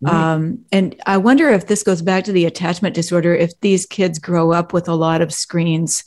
[0.00, 0.14] Right.
[0.14, 3.34] Um, and I wonder if this goes back to the attachment disorder.
[3.34, 6.04] If these kids grow up with a lot of screens,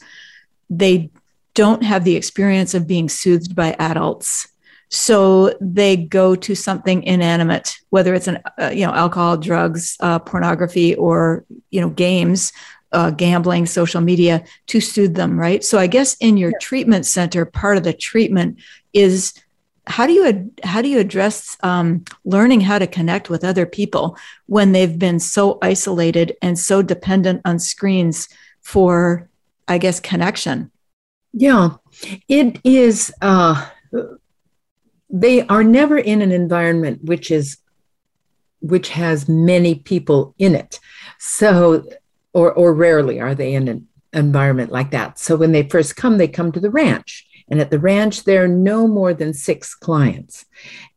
[0.70, 1.12] they
[1.54, 4.48] don't have the experience of being soothed by adults.
[4.90, 10.20] So they go to something inanimate, whether it's an uh, you know alcohol, drugs, uh,
[10.20, 12.52] pornography, or you know games,
[12.92, 15.64] uh, gambling, social media to soothe them, right?
[15.64, 18.60] So I guess in your treatment center, part of the treatment
[18.94, 19.34] is
[19.86, 24.18] how do you how do you address um, learning how to connect with other people
[24.46, 28.30] when they've been so isolated and so dependent on screens
[28.62, 29.30] for
[29.68, 30.72] i guess connection?
[31.34, 31.72] Yeah.
[32.28, 33.68] It is uh,
[35.10, 37.58] they are never in an environment which is
[38.62, 40.80] which has many people in it.
[41.20, 41.84] So
[42.34, 45.20] or or rarely are they in an environment like that.
[45.20, 48.44] So when they first come they come to the ranch and at the ranch, there
[48.44, 50.46] are no more than six clients.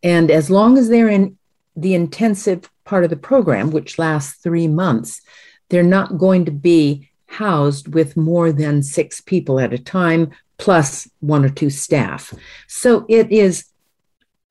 [0.02, 1.36] And as long as they're in
[1.76, 5.20] the intensive part of the program, which lasts three months,
[5.68, 11.08] they're not going to be housed with more than six people at a time, plus
[11.20, 12.32] one or two staff.
[12.66, 13.66] So it is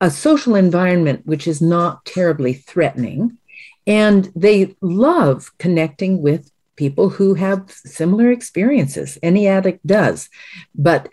[0.00, 3.38] a social environment which is not terribly threatening.
[3.86, 9.18] And they love connecting with people who have similar experiences.
[9.22, 10.28] Any addict does.
[10.74, 11.08] But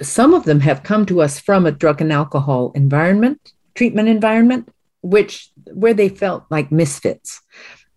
[0.00, 4.68] some of them have come to us from a drug and alcohol environment, treatment environment,
[5.02, 7.40] which where they felt like misfits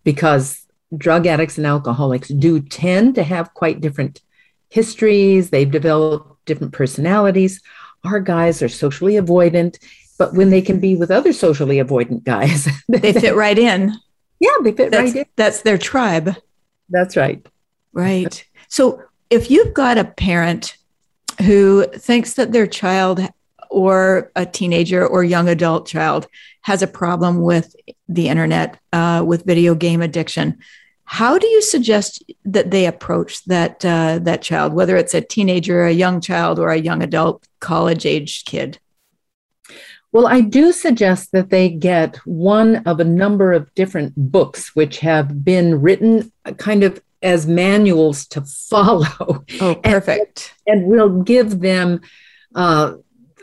[0.04, 4.20] because drug addicts and alcoholics do tend to have quite different
[4.70, 5.50] histories.
[5.50, 7.60] They've developed different personalities.
[8.04, 9.78] Our guys are socially avoidant,
[10.18, 13.92] but when they can be with other socially avoidant guys, they fit right in.
[14.38, 15.26] Yeah, they fit that's, right in.
[15.36, 16.34] That's their tribe.
[16.88, 17.46] That's right.
[17.92, 18.44] Right.
[18.68, 20.76] So if you've got a parent
[21.42, 23.20] who thinks that their child
[23.70, 26.26] or a teenager or young adult child
[26.62, 27.74] has a problem with
[28.08, 30.58] the internet, uh, with video game addiction.
[31.04, 35.84] How do you suggest that they approach that uh, that child, whether it's a teenager,
[35.84, 38.78] a young child, or a young adult, college age kid?
[40.12, 44.98] Well, I do suggest that they get one of a number of different books which
[45.00, 49.44] have been written kind of as manuals to follow.
[49.60, 50.54] Oh, perfect.
[50.66, 52.00] And, and we'll give them
[52.54, 52.94] uh,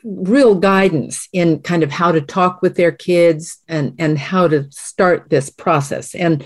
[0.03, 4.71] real guidance in kind of how to talk with their kids and, and how to
[4.71, 6.15] start this process.
[6.15, 6.43] And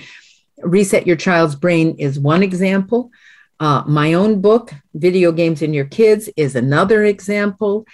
[0.58, 3.12] Reset Your Child's Brain is one example.
[3.60, 7.86] Uh, my own book, Video Games and Your Kids, is another example.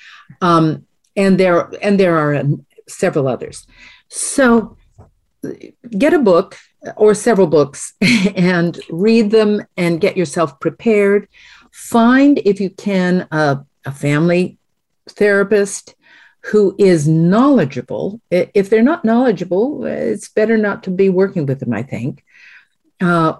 [0.42, 2.42] Um, and there and there are
[2.88, 3.68] several others.
[4.08, 4.78] So
[5.90, 6.58] get a book
[6.96, 7.94] or several books
[8.36, 11.28] and read them and get yourself prepared.
[11.72, 14.58] Find, if you can, a, a family
[15.10, 15.96] therapist
[16.42, 18.22] who is knowledgeable.
[18.32, 22.24] If they're not knowledgeable, it's better not to be working with them, I think.
[23.02, 23.34] Uh,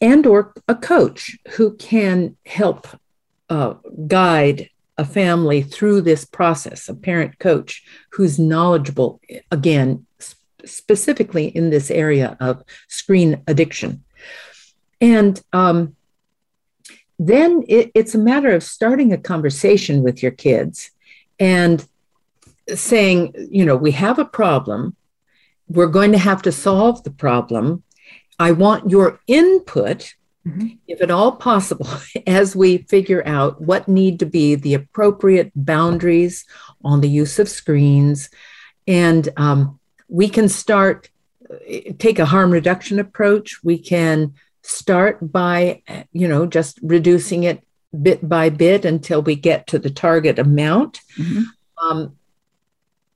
[0.00, 2.86] and or a coach who can help
[3.50, 3.74] uh,
[4.06, 10.06] guide a family through this process, a parent coach who's knowledgeable, again,
[10.64, 14.04] specifically in this area of screen addiction.
[15.00, 15.96] And um,
[17.18, 20.90] then it, it's a matter of starting a conversation with your kids
[21.38, 21.86] and
[22.74, 24.96] saying, you know, we have a problem.
[25.68, 27.82] We're going to have to solve the problem.
[28.38, 30.14] I want your input,
[30.46, 30.68] mm-hmm.
[30.86, 31.88] if at all possible,
[32.26, 36.44] as we figure out what need to be the appropriate boundaries
[36.84, 38.30] on the use of screens
[38.86, 39.79] and um,
[40.10, 41.08] we can start
[41.98, 43.62] take a harm reduction approach.
[43.64, 47.64] We can start by you know just reducing it
[48.02, 51.00] bit by bit until we get to the target amount.
[51.18, 51.42] Mm-hmm.
[51.86, 52.16] um,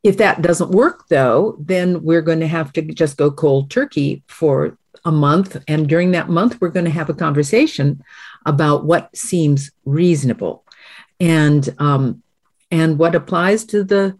[0.02, 4.22] if that doesn't work though then we're going to have to just go cold turkey
[4.26, 5.56] for a month.
[5.68, 8.02] And during that month we're going to have a conversation
[8.46, 10.64] about what seems reasonable.
[11.20, 12.22] And um,
[12.70, 14.18] and what applies to the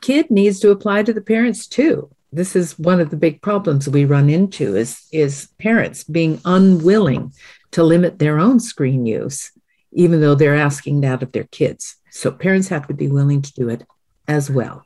[0.00, 2.10] kid needs to apply to the parents too.
[2.32, 7.32] This is one of the big problems we run into is, is parents being unwilling
[7.70, 9.50] to limit their own screen use,
[9.92, 11.96] even though they're asking that of their kids.
[12.10, 13.84] So parents have to be willing to do it
[14.26, 14.84] as well.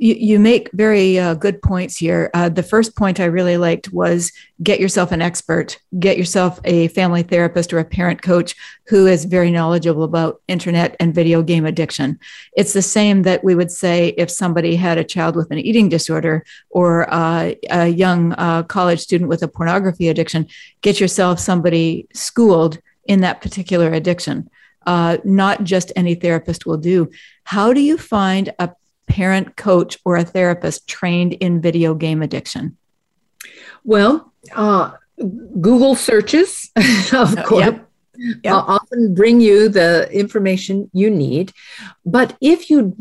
[0.00, 2.30] You, you make very uh, good points here.
[2.32, 4.32] Uh, the first point I really liked was
[4.62, 8.54] get yourself an expert, get yourself a family therapist or a parent coach
[8.88, 12.18] who is very knowledgeable about internet and video game addiction.
[12.56, 15.90] It's the same that we would say if somebody had a child with an eating
[15.90, 20.48] disorder or uh, a young uh, college student with a pornography addiction,
[20.80, 24.48] get yourself somebody schooled in that particular addiction.
[24.86, 27.10] Uh, not just any therapist will do.
[27.44, 28.70] How do you find a
[29.10, 32.76] parent coach or a therapist trained in video game addiction?
[33.84, 36.70] Well, uh, Google searches,
[37.12, 37.64] of uh, course.
[37.66, 37.86] Yep.
[38.44, 38.52] Yep.
[38.52, 41.54] Uh, often bring you the information you need
[42.04, 42.94] but if you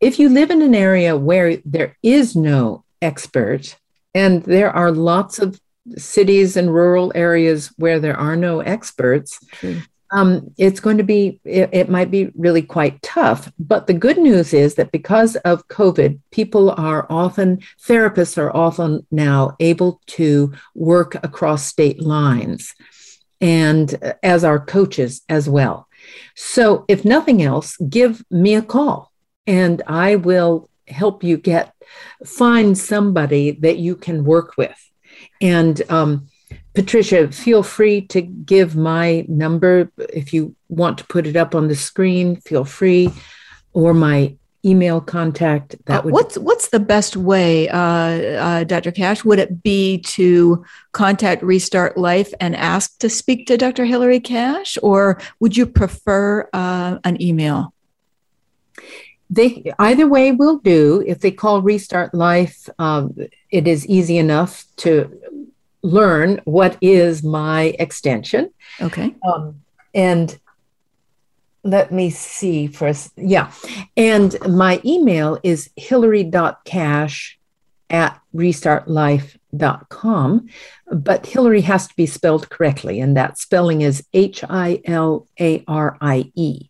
[0.00, 3.76] if you live in an area where there is no expert
[4.14, 5.60] and there are lots of
[5.98, 9.82] cities and rural areas where there are no experts True
[10.12, 13.50] um, it's going to be, it, it, might be really quite tough.
[13.58, 19.06] But the good news is that because of COVID, people are often, therapists are often
[19.10, 22.74] now able to work across state lines
[23.40, 25.88] and uh, as our coaches as well.
[26.34, 29.10] So if nothing else, give me a call
[29.46, 31.74] and I will help you get,
[32.26, 34.78] find somebody that you can work with.
[35.40, 36.28] And, um,
[36.74, 41.68] Patricia, feel free to give my number if you want to put it up on
[41.68, 42.36] the screen.
[42.36, 43.10] Feel free,
[43.74, 45.76] or my email contact.
[45.86, 46.12] That uh, would.
[46.12, 48.90] What's what's the best way, uh, uh, Dr.
[48.90, 49.24] Cash?
[49.24, 53.84] Would it be to contact Restart Life and ask to speak to Dr.
[53.84, 57.74] Hilarie Cash, or would you prefer uh, an email?
[59.28, 61.02] They either way will do.
[61.06, 63.16] If they call Restart Life, um,
[63.50, 65.18] it is easy enough to
[65.82, 68.52] learn what is my extension.
[68.80, 69.14] Okay.
[69.26, 69.60] Um,
[69.94, 70.38] and
[71.64, 73.12] let me see first.
[73.16, 73.52] Yeah.
[73.96, 77.38] And my email is hilarie.cash
[77.90, 80.48] at restartlife.com.
[80.90, 85.62] But Hilarie has to be spelled correctly, and that spelling is H I L A
[85.68, 86.68] R I E.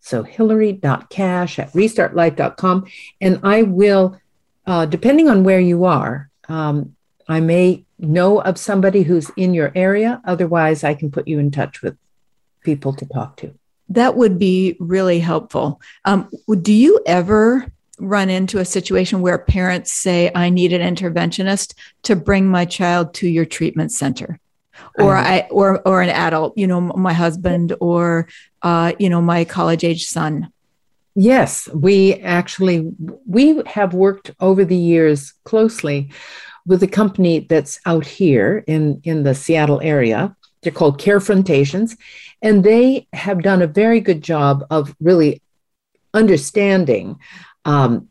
[0.00, 2.86] So hilarie.cash at restartlife.com.
[3.20, 4.20] And I will,
[4.66, 6.95] uh, depending on where you are, um,
[7.28, 10.20] I may know of somebody who's in your area.
[10.24, 11.96] Otherwise, I can put you in touch with
[12.62, 13.54] people to talk to.
[13.88, 15.80] That would be really helpful.
[16.04, 16.28] Um,
[16.60, 22.16] do you ever run into a situation where parents say, I need an interventionist to
[22.16, 24.38] bring my child to your treatment center?
[24.98, 28.28] Or I, I or or an adult, you know, my husband or
[28.62, 30.52] uh, you know, my college age son.
[31.14, 32.92] Yes, we actually
[33.26, 36.10] we have worked over the years closely
[36.66, 40.36] with a company that's out here in, in the Seattle area.
[40.62, 41.96] They're called Carefrontations,
[42.42, 45.42] and they have done a very good job of really
[46.12, 47.18] understanding
[47.64, 48.08] um,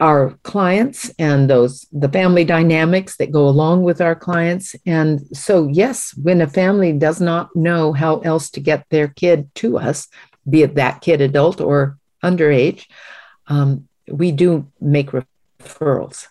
[0.00, 5.66] our clients and those the family dynamics that go along with our clients and so
[5.66, 10.06] yes when a family does not know how else to get their kid to us
[10.48, 12.86] be it that kid adult or underage
[13.48, 16.28] um, we do make referrals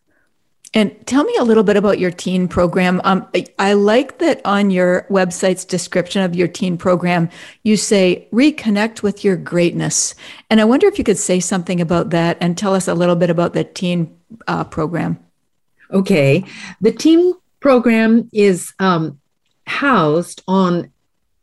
[0.73, 3.01] and tell me a little bit about your teen program.
[3.03, 7.29] Um, I, like that on your website's description of your teen program,
[7.63, 10.13] you say reconnect with your greatness.
[10.49, 13.15] And I wonder if you could say something about that and tell us a little
[13.15, 14.15] bit about the teen
[14.47, 15.19] uh, program.
[15.91, 16.43] Okay.
[16.81, 19.19] The teen program is um,
[19.65, 20.91] housed on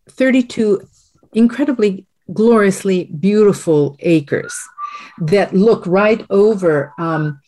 [0.08, 0.86] 32
[1.32, 4.56] incredibly gloriously beautiful acres
[5.18, 6.92] that look right over.
[6.98, 7.40] Um,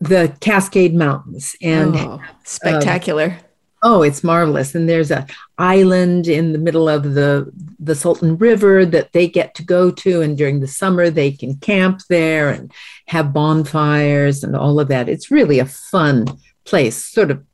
[0.00, 3.36] the Cascade Mountains and oh, spectacular.
[3.82, 4.74] oh, it's marvelous.
[4.74, 5.26] And there's a
[5.58, 10.20] island in the middle of the the Salton River that they get to go to
[10.20, 12.72] and during the summer they can camp there and
[13.06, 15.08] have bonfires and all of that.
[15.08, 16.26] It's really a fun
[16.64, 17.04] place.
[17.04, 17.44] Sort of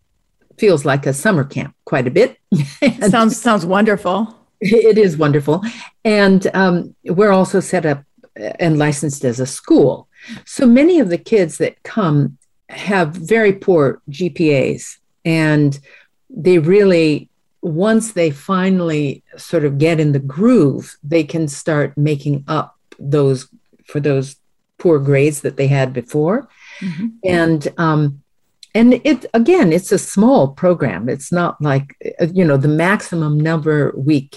[0.58, 2.38] feels like a summer camp quite a bit.
[3.08, 4.38] sounds sounds wonderful.
[4.60, 5.62] It is wonderful.
[6.04, 8.04] And um, we're also set up
[8.36, 10.08] and licensed as a school.
[10.44, 15.78] So many of the kids that come have very poor GPAs, and
[16.30, 17.28] they really,
[17.62, 23.48] once they finally sort of get in the groove, they can start making up those
[23.86, 24.36] for those
[24.78, 26.48] poor grades that they had before.
[26.80, 27.06] Mm-hmm.
[27.24, 28.22] And um,
[28.74, 31.08] and it again, it's a small program.
[31.08, 31.96] It's not like
[32.32, 34.30] you know the maximum number we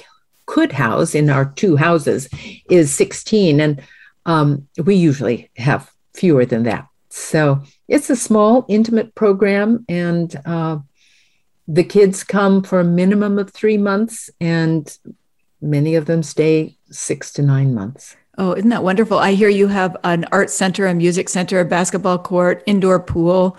[0.46, 2.30] could house in our two houses
[2.70, 3.82] is 16 and
[4.28, 6.88] um, we usually have fewer than that.
[7.10, 10.80] So it's a small, intimate program, and uh,
[11.68, 14.96] the kids come for a minimum of three months, and
[15.62, 18.16] many of them stay six to nine months.
[18.38, 19.18] Oh, isn't that wonderful?
[19.18, 23.58] I hear you have an art center, a music center, a basketball court, indoor pool,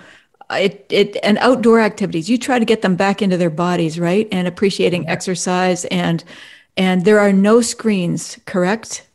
[0.50, 2.30] it, it and outdoor activities.
[2.30, 4.28] You try to get them back into their bodies, right?
[4.30, 6.22] And appreciating exercise and
[6.76, 9.07] and there are no screens, correct?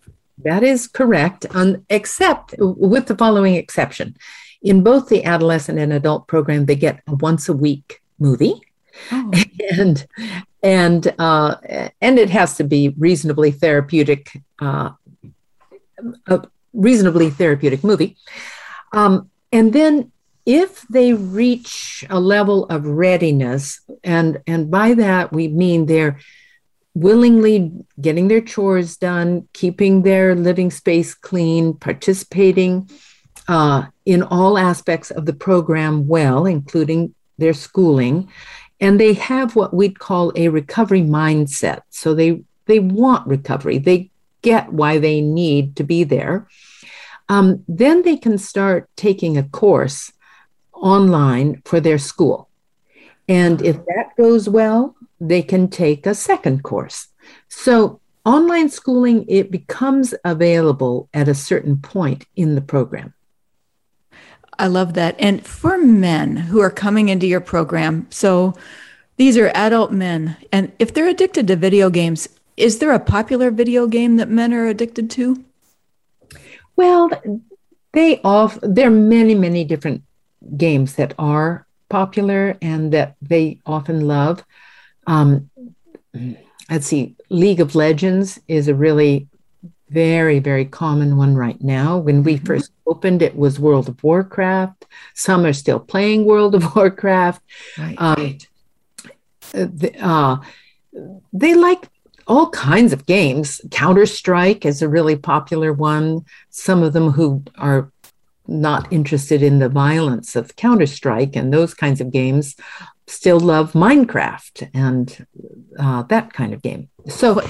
[0.44, 4.16] That is correct, um, except with the following exception.
[4.62, 8.62] In both the adolescent and adult program, they get a once a week movie.
[9.12, 9.32] Oh.
[9.72, 10.06] And
[10.62, 11.56] and uh,
[12.00, 14.30] and it has to be reasonably therapeutic
[14.62, 14.92] uh,
[16.28, 16.42] a
[16.74, 18.18] reasonably therapeutic movie.
[18.92, 20.12] Um, and then
[20.46, 26.20] if they reach a level of readiness, and, and by that we mean they're
[26.96, 32.90] willingly getting their chores done, keeping their living space clean, participating
[33.48, 38.30] uh, in all aspects of the program well, including their schooling,
[38.80, 41.82] and they have what we'd call a recovery mindset.
[41.90, 43.78] So they they want recovery.
[43.78, 46.48] They get why they need to be there.
[47.30, 50.12] Um, then they can start taking a course
[50.74, 52.50] online for their school.
[53.28, 54.96] And if that goes well,
[55.30, 57.08] they can take a second course.
[57.48, 63.14] So online schooling, it becomes available at a certain point in the program.
[64.60, 65.16] I love that.
[65.20, 68.54] And for men who are coming into your program, so
[69.18, 73.50] these are adult men, and if they're addicted to video games, is there a popular
[73.52, 75.44] video game that men are addicted to?
[76.76, 77.10] Well,
[77.94, 80.04] they off there are many, many different
[80.58, 84.44] games that are popular and that they often love.
[85.08, 85.50] Um,
[86.70, 89.28] let's see, League of Legends is a really
[89.90, 91.98] very, very common one right now.
[91.98, 92.46] When we mm-hmm.
[92.46, 94.86] first opened, it was World of Warcraft.
[95.14, 97.42] Some are still playing World of Warcraft.
[97.78, 97.96] Right.
[97.98, 98.38] Um,
[99.52, 100.38] the, uh,
[101.32, 101.88] they like
[102.26, 103.62] all kinds of games.
[103.72, 106.26] Counter Strike is a really popular one.
[106.50, 107.92] Some of them who are
[108.48, 112.56] not interested in the violence of Counter Strike and those kinds of games
[113.14, 115.26] still love Minecraft and
[115.78, 116.90] uh, that kind of game.
[117.08, 117.42] So,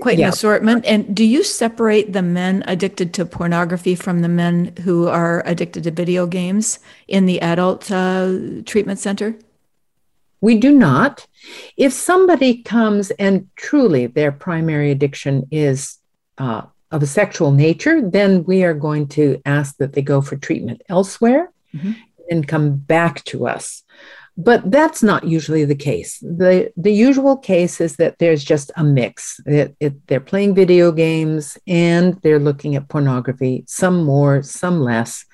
[0.00, 0.26] quite yeah.
[0.26, 0.84] an assortment.
[0.86, 5.84] And do you separate the men addicted to pornography from the men who are addicted
[5.84, 9.36] to video games in the adult uh, treatment center?
[10.40, 11.26] We do not.
[11.76, 15.98] If somebody comes and truly their primary addiction is
[16.38, 20.36] uh, of a sexual nature, then we are going to ask that they go for
[20.36, 21.92] treatment elsewhere mm-hmm.
[22.30, 23.82] and come back to us.
[24.42, 26.18] But that's not usually the case.
[26.20, 29.40] The, the usual case is that there's just a mix.
[29.44, 35.24] It, it, they're playing video games and they're looking at pornography, some more, some less,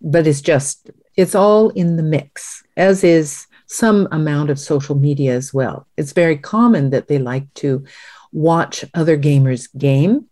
[0.00, 5.34] but it's just, it's all in the mix, as is some amount of social media
[5.34, 5.86] as well.
[5.96, 7.84] It's very common that they like to
[8.32, 10.26] watch other gamers game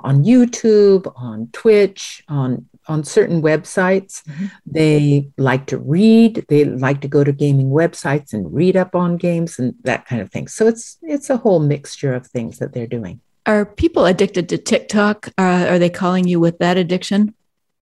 [0.00, 4.22] on YouTube, on Twitch, on on certain websites.
[4.24, 4.46] Mm-hmm.
[4.66, 6.44] They like to read.
[6.48, 10.20] They like to go to gaming websites and read up on games and that kind
[10.20, 10.48] of thing.
[10.48, 13.20] So it's it's a whole mixture of things that they're doing.
[13.46, 15.28] Are people addicted to TikTok?
[15.38, 17.34] Uh, are they calling you with that addiction?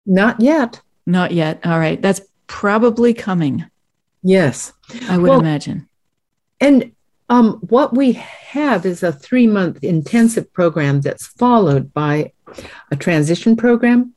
[0.05, 0.81] Not yet.
[1.05, 1.65] Not yet.
[1.65, 3.65] All right, that's probably coming.
[4.23, 4.73] Yes.
[5.07, 5.87] I would well, imagine.
[6.59, 6.91] And
[7.29, 12.31] um, what we have is a three month intensive program that's followed by
[12.91, 14.14] a transition program.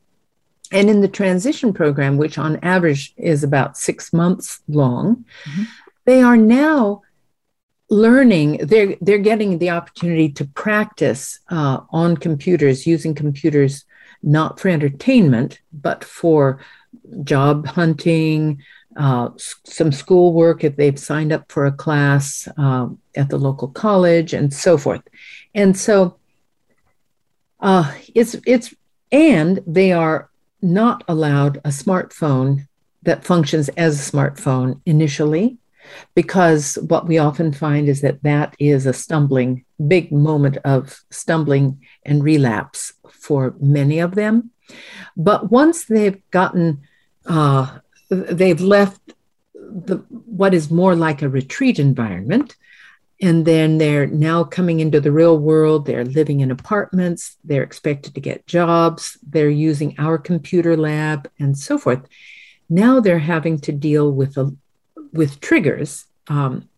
[0.71, 5.63] And in the transition program, which on average is about six months long, mm-hmm.
[6.05, 7.01] they are now
[7.91, 13.83] learning they're they're getting the opportunity to practice uh, on computers using computers
[14.21, 16.59] not for entertainment but for
[17.23, 18.61] job hunting
[18.97, 24.33] uh, some schoolwork if they've signed up for a class uh, at the local college
[24.33, 25.01] and so forth.
[25.53, 26.17] And so
[27.59, 28.73] uh, it's it's
[29.11, 30.28] and they are
[30.61, 32.67] not allowed a smartphone
[33.03, 35.57] that functions as a smartphone initially
[36.15, 41.79] because what we often find is that that is a stumbling big moment of stumbling
[42.05, 44.51] and relapse for many of them.
[45.17, 46.81] But once they've gotten
[47.25, 47.79] uh,
[48.09, 49.01] they've left
[49.53, 52.55] the what is more like a retreat environment
[53.21, 55.85] and then they're now coming into the real world.
[55.85, 57.35] They're living in apartments.
[57.43, 59.17] They're expected to get jobs.
[59.27, 62.07] They're using our computer lab and so forth.
[62.69, 64.55] Now they're having to deal with a
[65.11, 66.69] with triggers um,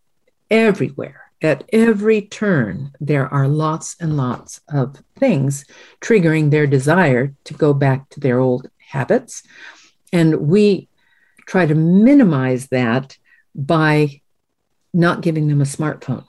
[0.49, 1.31] everywhere.
[1.43, 5.65] At every turn there are lots and lots of things
[5.99, 9.43] triggering their desire to go back to their old habits.
[10.13, 10.87] And we
[11.45, 13.17] try to minimize that
[13.53, 14.21] by
[14.93, 16.25] not giving them a smartphone.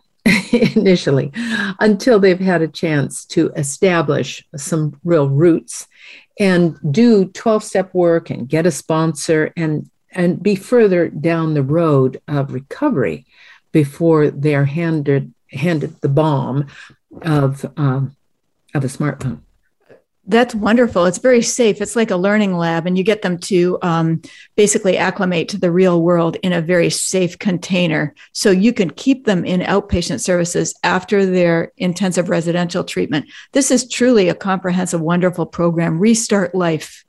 [0.76, 1.32] initially
[1.80, 5.86] until they've had a chance to establish some real roots
[6.38, 11.62] and do 12 step work and get a sponsor and and be further down the
[11.62, 13.24] road of recovery
[13.72, 16.66] before they're handed handed the bomb
[17.22, 18.14] of um,
[18.74, 19.40] of a smartphone.
[20.24, 21.06] That's wonderful.
[21.06, 21.80] It's very safe.
[21.80, 24.22] It's like a learning lab, and you get them to um,
[24.54, 28.14] basically acclimate to the real world in a very safe container.
[28.32, 33.26] So you can keep them in outpatient services after their intensive residential treatment.
[33.50, 35.98] This is truly a comprehensive, wonderful program.
[35.98, 37.04] Restart Life.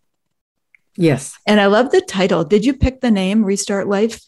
[0.95, 1.37] Yes.
[1.45, 2.43] And I love the title.
[2.43, 4.21] Did you pick the name Restart Life?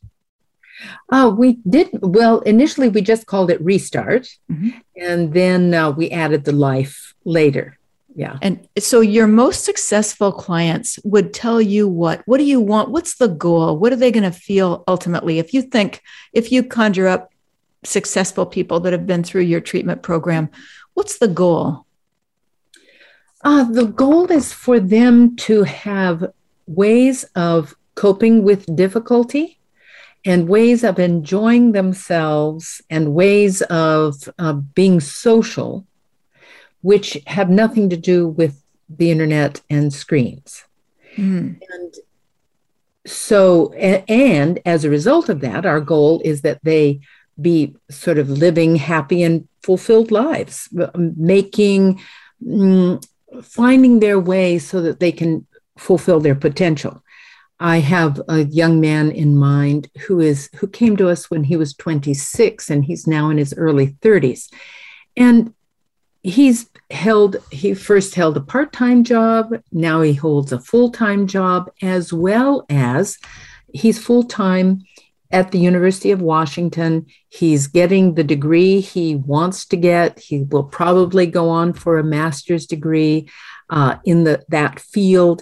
[1.10, 1.90] Uh, we did.
[2.02, 4.70] Well, initially we just called it Restart, mm-hmm.
[4.96, 7.80] and then uh, we added the life later
[8.18, 8.38] yeah.
[8.42, 12.90] And so your most successful clients would tell you what what do you want?
[12.90, 13.78] What's the goal?
[13.78, 15.38] What are they going to feel ultimately?
[15.38, 16.02] If you think
[16.32, 17.34] if you conjure up
[17.84, 20.50] successful people that have been through your treatment program
[20.96, 21.86] what's the goal?
[23.44, 26.32] Uh, the goal is for them to have
[26.66, 29.60] ways of coping with difficulty
[30.26, 35.86] and ways of enjoying themselves and ways of uh, being social
[36.86, 40.66] which have nothing to do with the internet and screens.
[41.16, 41.60] Mm.
[41.74, 41.96] And
[43.08, 47.00] so, and as a result of that, our goal is that they
[47.42, 52.00] be sort of living happy and fulfilled lives, making,
[52.46, 53.04] mm,
[53.42, 55.48] finding their way so that they can
[55.80, 57.04] fulfill their potential.
[57.60, 61.58] I have a young man in mind who is who came to us when he
[61.58, 64.54] was 26 and he's now in his early 30s.
[65.18, 65.52] And
[66.22, 72.14] he's held he first held a part-time job now he holds a full-time job as
[72.14, 73.18] well as
[73.74, 74.82] he's full-time
[75.32, 80.64] at the university of washington he's getting the degree he wants to get he will
[80.64, 83.28] probably go on for a master's degree
[83.72, 85.42] uh, in the, that field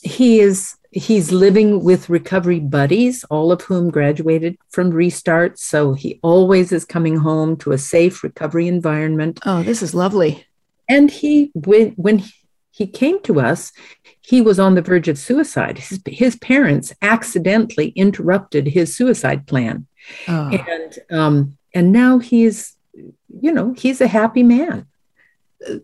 [0.00, 5.58] he is he's living with recovery buddies, all of whom graduated from Restart.
[5.58, 9.40] So he always is coming home to a safe recovery environment.
[9.44, 10.46] Oh, this is lovely.
[10.88, 12.22] And he, when, when
[12.70, 13.72] he came to us,
[14.20, 15.78] he was on the verge of suicide.
[15.78, 19.86] His, his parents accidentally interrupted his suicide plan.
[20.28, 20.50] Oh.
[20.50, 24.86] And, um, and now he's, you know, he's a happy man.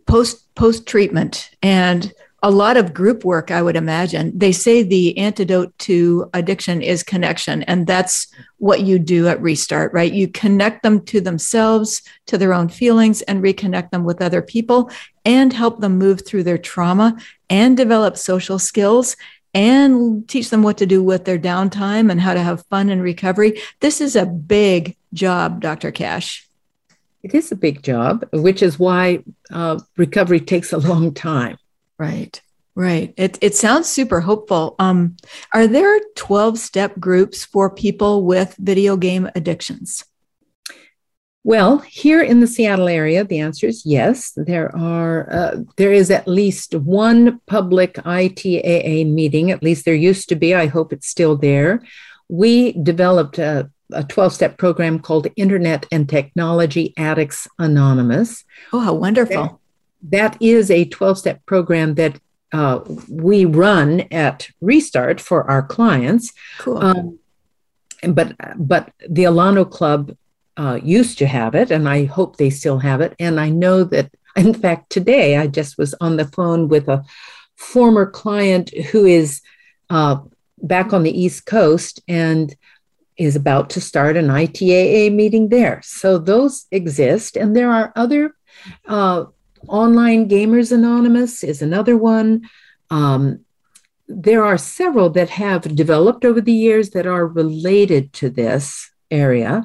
[0.06, 4.36] Post post treatment and a lot of group work, I would imagine.
[4.36, 7.64] They say the antidote to addiction is connection.
[7.64, 8.28] And that's
[8.58, 10.12] what you do at Restart, right?
[10.12, 14.90] You connect them to themselves, to their own feelings, and reconnect them with other people
[15.24, 17.16] and help them move through their trauma
[17.50, 19.16] and develop social skills
[19.52, 23.00] and teach them what to do with their downtime and how to have fun in
[23.00, 23.60] recovery.
[23.80, 25.90] This is a big job, Dr.
[25.90, 26.46] Cash.
[27.24, 31.58] It is a big job, which is why uh, recovery takes a long time.
[31.98, 32.40] Right.
[32.74, 33.12] Right.
[33.16, 34.76] It, it sounds super hopeful.
[34.78, 35.16] Um,
[35.52, 40.04] are there 12 step groups for people with video game addictions?
[41.42, 44.32] Well, here in the Seattle area, the answer is yes.
[44.36, 49.50] There are uh, there is at least one public ITAA meeting.
[49.50, 50.54] At least there used to be.
[50.54, 51.82] I hope it's still there.
[52.28, 58.44] We developed a, a 12 step program called Internet and Technology Addicts Anonymous.
[58.72, 59.60] Oh, how wonderful
[60.02, 62.20] that is a 12 step program that
[62.52, 66.32] uh, we run at Restart for our clients.
[66.58, 66.78] Cool.
[66.78, 67.18] Um,
[68.08, 70.16] but but the Alano Club
[70.56, 73.14] uh, used to have it, and I hope they still have it.
[73.18, 77.04] And I know that, in fact, today I just was on the phone with a
[77.56, 79.40] former client who is
[79.90, 80.18] uh,
[80.62, 82.54] back on the East Coast and
[83.16, 85.80] is about to start an ITAA meeting there.
[85.82, 88.34] So those exist, and there are other
[88.86, 89.24] uh,
[89.66, 92.48] Online Gamers Anonymous is another one.
[92.90, 93.44] Um,
[94.06, 99.64] there are several that have developed over the years that are related to this area.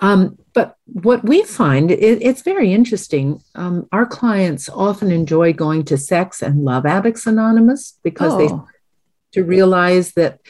[0.00, 3.40] Um, but what we find, it, it's very interesting.
[3.54, 8.38] Um, our clients often enjoy going to Sex and Love Addicts Anonymous because oh.
[8.38, 8.72] they
[9.32, 10.40] to realize that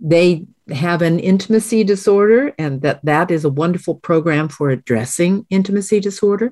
[0.00, 6.00] they have an intimacy disorder and that that is a wonderful program for addressing intimacy
[6.00, 6.50] disorder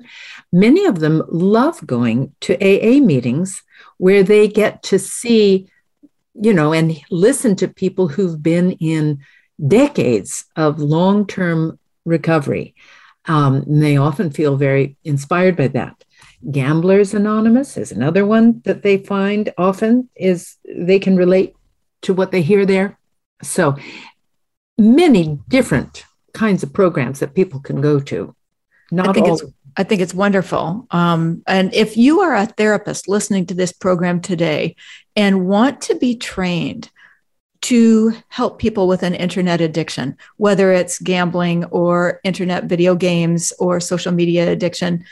[0.53, 3.61] many of them love going to aa meetings
[3.97, 5.67] where they get to see
[6.35, 9.19] you know and listen to people who've been in
[9.67, 12.73] decades of long-term recovery
[13.25, 16.03] um, and they often feel very inspired by that
[16.51, 21.55] gamblers anonymous is another one that they find often is they can relate
[22.01, 22.97] to what they hear there
[23.41, 23.75] so
[24.77, 28.35] many different kinds of programs that people can go to.
[28.91, 29.41] Not I think all.
[29.75, 30.87] I think it's wonderful.
[30.91, 34.75] Um, and if you are a therapist listening to this program today
[35.15, 36.89] and want to be trained
[37.61, 43.79] to help people with an internet addiction, whether it's gambling or internet video games or
[43.79, 45.03] social media addiction,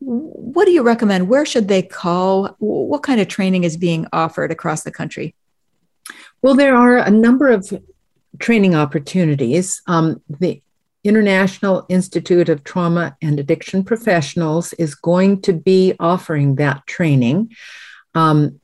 [0.00, 1.28] what do you recommend?
[1.28, 2.54] Where should they call?
[2.58, 5.34] What kind of training is being offered across the country?
[6.40, 7.72] Well, there are a number of
[8.38, 9.82] training opportunities.
[9.86, 10.62] Um, the
[11.04, 17.54] International Institute of Trauma and Addiction Professionals is going to be offering that training
[18.14, 18.60] um,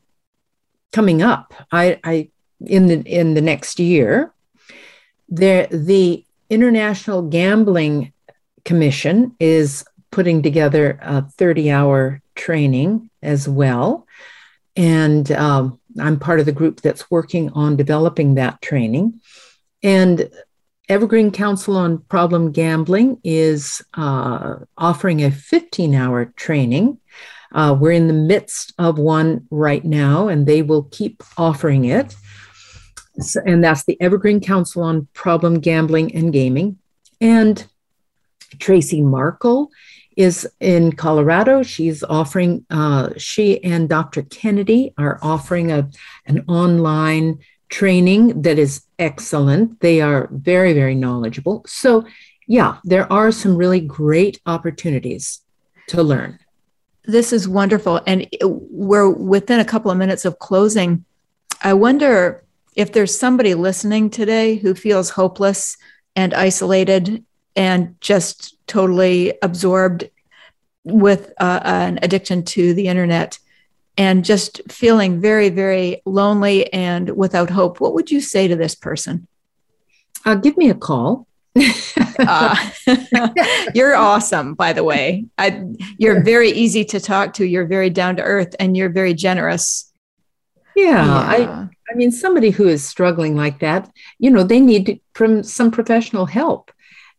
[0.92, 1.54] coming up.
[1.70, 2.30] I, I
[2.66, 4.32] in the in the next year.
[5.28, 8.12] There, the International Gambling
[8.64, 14.06] Commission is putting together a 30-hour training as well,
[14.76, 19.20] and um, I'm part of the group that's working on developing that training.
[19.82, 20.30] And
[20.88, 26.98] Evergreen Council on Problem Gambling is uh, offering a 15 hour training.
[27.52, 32.14] Uh, we're in the midst of one right now, and they will keep offering it.
[33.20, 36.78] So, and that's the Evergreen Council on Problem Gambling and Gaming.
[37.20, 37.66] And
[38.58, 39.70] Tracy Markle
[40.16, 41.62] is in Colorado.
[41.62, 44.22] She's offering, uh, she and Dr.
[44.22, 45.88] Kennedy are offering a,
[46.26, 49.80] an online training that is excellent.
[49.80, 51.64] They are very, very knowledgeable.
[51.66, 52.06] So,
[52.46, 55.40] yeah, there are some really great opportunities
[55.88, 56.38] to learn.
[57.04, 58.00] This is wonderful.
[58.06, 61.04] And we're within a couple of minutes of closing.
[61.62, 62.44] I wonder
[62.76, 65.76] if there's somebody listening today who feels hopeless
[66.16, 67.24] and isolated
[67.56, 70.10] and just totally absorbed
[70.84, 73.38] with uh, an addiction to the internet
[73.96, 78.74] and just feeling very, very lonely and without hope, what would you say to this
[78.74, 79.26] person?
[80.24, 81.26] Uh, give me a call.
[82.18, 82.70] uh,
[83.74, 85.26] you're awesome, by the way.
[85.38, 85.64] I,
[85.98, 87.44] you're very easy to talk to.
[87.44, 89.92] You're very down to earth and you're very generous.
[90.74, 91.14] Yeah, yeah.
[91.14, 95.70] I, I mean, somebody who is struggling like that, you know, they need from some
[95.70, 96.72] professional help.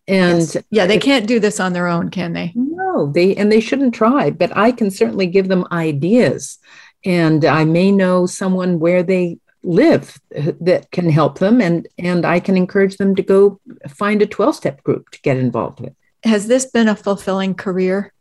[0.08, 0.58] And yes.
[0.70, 2.52] yeah, they can't do this on their own, can they?
[2.54, 6.60] No, they and they shouldn't try, but I can certainly give them ideas.
[7.06, 12.40] And I may know someone where they live that can help them and and I
[12.40, 15.94] can encourage them to go find a 12-step group to get involved with.
[16.24, 18.14] Has this been a fulfilling career?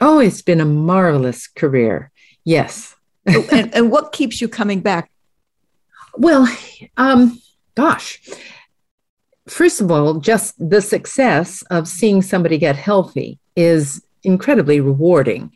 [0.00, 2.10] Oh, it's been a marvelous career.
[2.44, 2.94] Yes.
[3.28, 5.10] Oh, and, and what keeps you coming back?
[6.16, 6.48] Well,
[6.96, 7.40] um,
[7.74, 8.20] gosh,
[9.46, 15.52] first of all, just the success of seeing somebody get healthy is incredibly rewarding.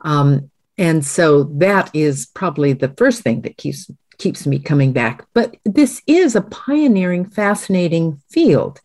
[0.00, 5.26] Um, and so that is probably the first thing that keeps keeps me coming back.
[5.32, 8.80] But this is a pioneering, fascinating field,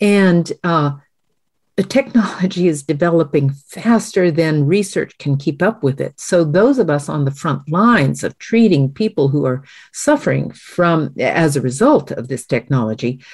[0.00, 0.92] and uh,
[1.76, 6.20] the technology is developing faster than research can keep up with it.
[6.20, 11.14] So those of us on the front lines of treating people who are suffering from
[11.18, 13.24] as a result of this technology,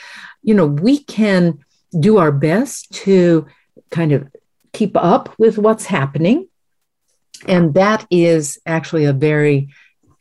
[0.42, 1.58] you know, we can
[1.98, 3.46] do our best to
[3.90, 4.28] kind of
[4.72, 6.48] keep up with what's happening.
[7.46, 9.68] And that is actually a very,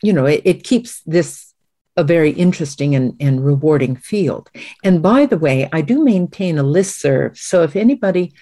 [0.02, 1.54] you know, it, it keeps this
[1.96, 4.48] a very interesting and, and rewarding field.
[4.84, 7.36] And by the way, I do maintain a list serve.
[7.36, 8.32] So if anybody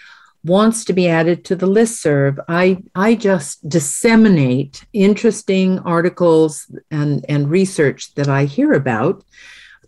[0.44, 7.24] wants to be added to the list serve, I, I just disseminate interesting articles and,
[7.28, 9.24] and research that I hear about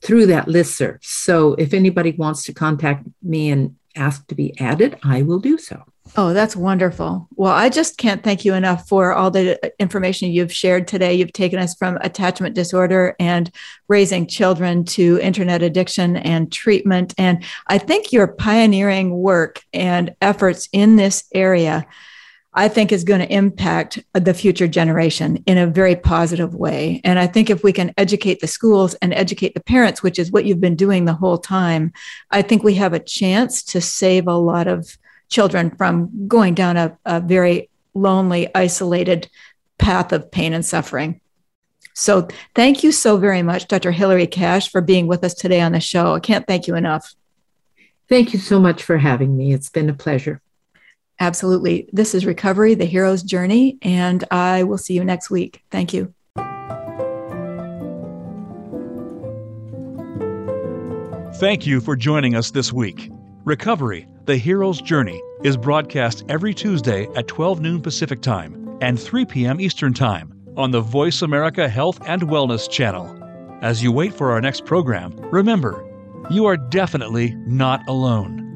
[0.01, 0.99] through that list serve.
[1.03, 5.59] So if anybody wants to contact me and ask to be added, I will do
[5.59, 5.84] so.
[6.17, 7.29] Oh, that's wonderful.
[7.37, 11.15] Well, I just can't thank you enough for all the information you've shared today.
[11.15, 13.51] You've taken us from attachment disorder and
[13.89, 17.15] raising children to internet addiction and treatment.
[17.19, 21.87] And I think your pioneering work and efforts in this area,
[22.55, 27.01] I think, is going to impact the future generation in a very positive way.
[27.05, 30.33] And I think if we can educate the schools and educate the parents, which is
[30.33, 31.93] what you've been doing the whole time,
[32.31, 34.97] I think we have a chance to save a lot of
[35.29, 39.29] children from going down a, a very lonely, isolated
[39.79, 41.20] path of pain and suffering.
[41.95, 43.91] So, thank you so very much, Dr.
[43.91, 46.14] Hilarie Cash, for being with us today on the show.
[46.14, 47.14] I can't thank you enough.
[48.09, 49.53] Thank you so much for having me.
[49.53, 50.41] It's been a pleasure.
[51.20, 51.89] Absolutely.
[51.93, 55.62] This is Recovery, the Hero's Journey, and I will see you next week.
[55.70, 56.14] Thank you.
[61.35, 63.11] Thank you for joining us this week.
[63.49, 69.25] Recovery, the Hero's Journey, is broadcast every Tuesday at 12 noon Pacific Time and 3
[69.25, 69.59] p.m.
[69.59, 73.09] Eastern Time on the Voice America Health and Wellness channel.
[73.63, 75.83] As you wait for our next program, remember,
[76.29, 78.48] you are definitely not alone.